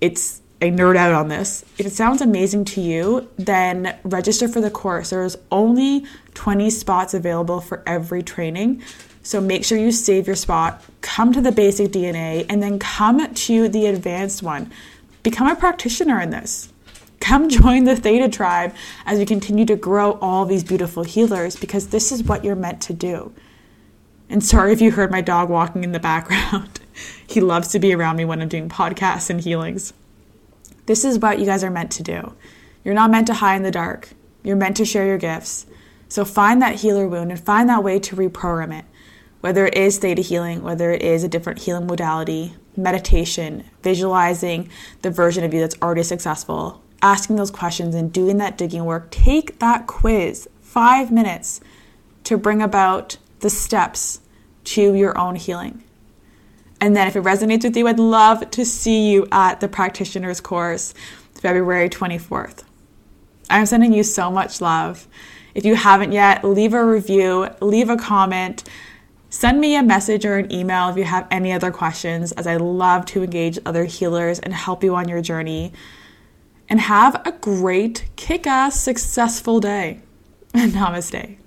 it's 0.00 0.39
a 0.60 0.70
nerd 0.70 0.96
out 0.96 1.12
on 1.12 1.28
this. 1.28 1.64
If 1.78 1.86
it 1.86 1.92
sounds 1.92 2.20
amazing 2.20 2.66
to 2.66 2.80
you, 2.80 3.28
then 3.36 3.96
register 4.04 4.46
for 4.46 4.60
the 4.60 4.70
course. 4.70 5.10
There's 5.10 5.36
only 5.50 6.04
20 6.34 6.68
spots 6.70 7.14
available 7.14 7.60
for 7.60 7.82
every 7.86 8.22
training. 8.22 8.82
So 9.22 9.40
make 9.40 9.64
sure 9.64 9.78
you 9.78 9.92
save 9.92 10.26
your 10.26 10.36
spot, 10.36 10.82
come 11.00 11.32
to 11.32 11.40
the 11.40 11.52
basic 11.52 11.92
DNA, 11.92 12.46
and 12.48 12.62
then 12.62 12.78
come 12.78 13.32
to 13.32 13.68
the 13.68 13.86
advanced 13.86 14.42
one. 14.42 14.70
Become 15.22 15.48
a 15.48 15.56
practitioner 15.56 16.20
in 16.20 16.30
this. 16.30 16.72
Come 17.20 17.48
join 17.50 17.84
the 17.84 17.96
Theta 17.96 18.28
tribe 18.28 18.74
as 19.06 19.18
we 19.18 19.26
continue 19.26 19.64
to 19.66 19.76
grow 19.76 20.12
all 20.20 20.44
these 20.44 20.64
beautiful 20.64 21.04
healers 21.04 21.56
because 21.56 21.88
this 21.88 22.12
is 22.12 22.24
what 22.24 22.44
you're 22.44 22.56
meant 22.56 22.80
to 22.82 22.92
do. 22.92 23.32
And 24.28 24.44
sorry 24.44 24.72
if 24.72 24.80
you 24.80 24.92
heard 24.92 25.10
my 25.10 25.20
dog 25.20 25.48
walking 25.48 25.84
in 25.84 25.92
the 25.92 26.00
background. 26.00 26.80
he 27.26 27.40
loves 27.40 27.68
to 27.68 27.78
be 27.78 27.94
around 27.94 28.16
me 28.16 28.24
when 28.24 28.40
I'm 28.40 28.48
doing 28.48 28.68
podcasts 28.68 29.28
and 29.28 29.40
healings. 29.40 29.92
This 30.90 31.04
is 31.04 31.20
what 31.20 31.38
you 31.38 31.46
guys 31.46 31.62
are 31.62 31.70
meant 31.70 31.92
to 31.92 32.02
do. 32.02 32.34
You're 32.82 32.96
not 32.96 33.12
meant 33.12 33.28
to 33.28 33.34
hide 33.34 33.54
in 33.54 33.62
the 33.62 33.70
dark, 33.70 34.08
you're 34.42 34.56
meant 34.56 34.76
to 34.78 34.84
share 34.84 35.06
your 35.06 35.18
gifts. 35.18 35.64
So 36.08 36.24
find 36.24 36.60
that 36.60 36.80
healer 36.80 37.06
wound 37.06 37.30
and 37.30 37.38
find 37.38 37.68
that 37.68 37.84
way 37.84 38.00
to 38.00 38.16
reprogram 38.16 38.76
it. 38.76 38.84
Whether 39.40 39.66
it 39.66 39.76
is 39.76 39.98
theta 39.98 40.20
healing, 40.20 40.64
whether 40.64 40.90
it 40.90 41.00
is 41.00 41.22
a 41.22 41.28
different 41.28 41.60
healing 41.60 41.86
modality, 41.86 42.56
meditation, 42.76 43.70
visualizing 43.84 44.68
the 45.02 45.12
version 45.12 45.44
of 45.44 45.54
you 45.54 45.60
that's 45.60 45.80
already 45.80 46.02
successful, 46.02 46.82
asking 47.02 47.36
those 47.36 47.52
questions 47.52 47.94
and 47.94 48.12
doing 48.12 48.38
that 48.38 48.58
digging 48.58 48.84
work, 48.84 49.12
take 49.12 49.60
that 49.60 49.86
quiz, 49.86 50.48
five 50.60 51.12
minutes 51.12 51.60
to 52.24 52.36
bring 52.36 52.60
about 52.60 53.16
the 53.38 53.50
steps 53.50 54.18
to 54.64 54.92
your 54.94 55.16
own 55.16 55.36
healing. 55.36 55.84
And 56.80 56.96
then 56.96 57.06
if 57.06 57.16
it 57.16 57.22
resonates 57.22 57.64
with 57.64 57.76
you, 57.76 57.86
I'd 57.86 57.98
love 57.98 58.50
to 58.50 58.64
see 58.64 59.10
you 59.10 59.26
at 59.30 59.60
the 59.60 59.68
practitioner's 59.68 60.40
course 60.40 60.94
February 61.34 61.88
24th. 61.88 62.64
I'm 63.50 63.66
sending 63.66 63.92
you 63.92 64.02
so 64.02 64.30
much 64.30 64.60
love. 64.60 65.08
If 65.54 65.64
you 65.64 65.74
haven't 65.74 66.12
yet, 66.12 66.44
leave 66.44 66.72
a 66.72 66.84
review, 66.84 67.48
leave 67.60 67.90
a 67.90 67.96
comment, 67.96 68.62
send 69.28 69.60
me 69.60 69.74
a 69.74 69.82
message 69.82 70.24
or 70.24 70.36
an 70.36 70.52
email 70.52 70.88
if 70.88 70.96
you 70.96 71.04
have 71.04 71.26
any 71.30 71.52
other 71.52 71.70
questions, 71.70 72.32
as 72.32 72.46
I 72.46 72.56
love 72.56 73.04
to 73.06 73.24
engage 73.24 73.58
other 73.66 73.84
healers 73.84 74.38
and 74.38 74.54
help 74.54 74.84
you 74.84 74.94
on 74.94 75.08
your 75.08 75.20
journey. 75.20 75.72
And 76.68 76.80
have 76.80 77.20
a 77.26 77.32
great, 77.32 78.08
kick 78.14 78.46
ass, 78.46 78.80
successful 78.80 79.58
day. 79.58 80.00
Namaste. 80.54 81.39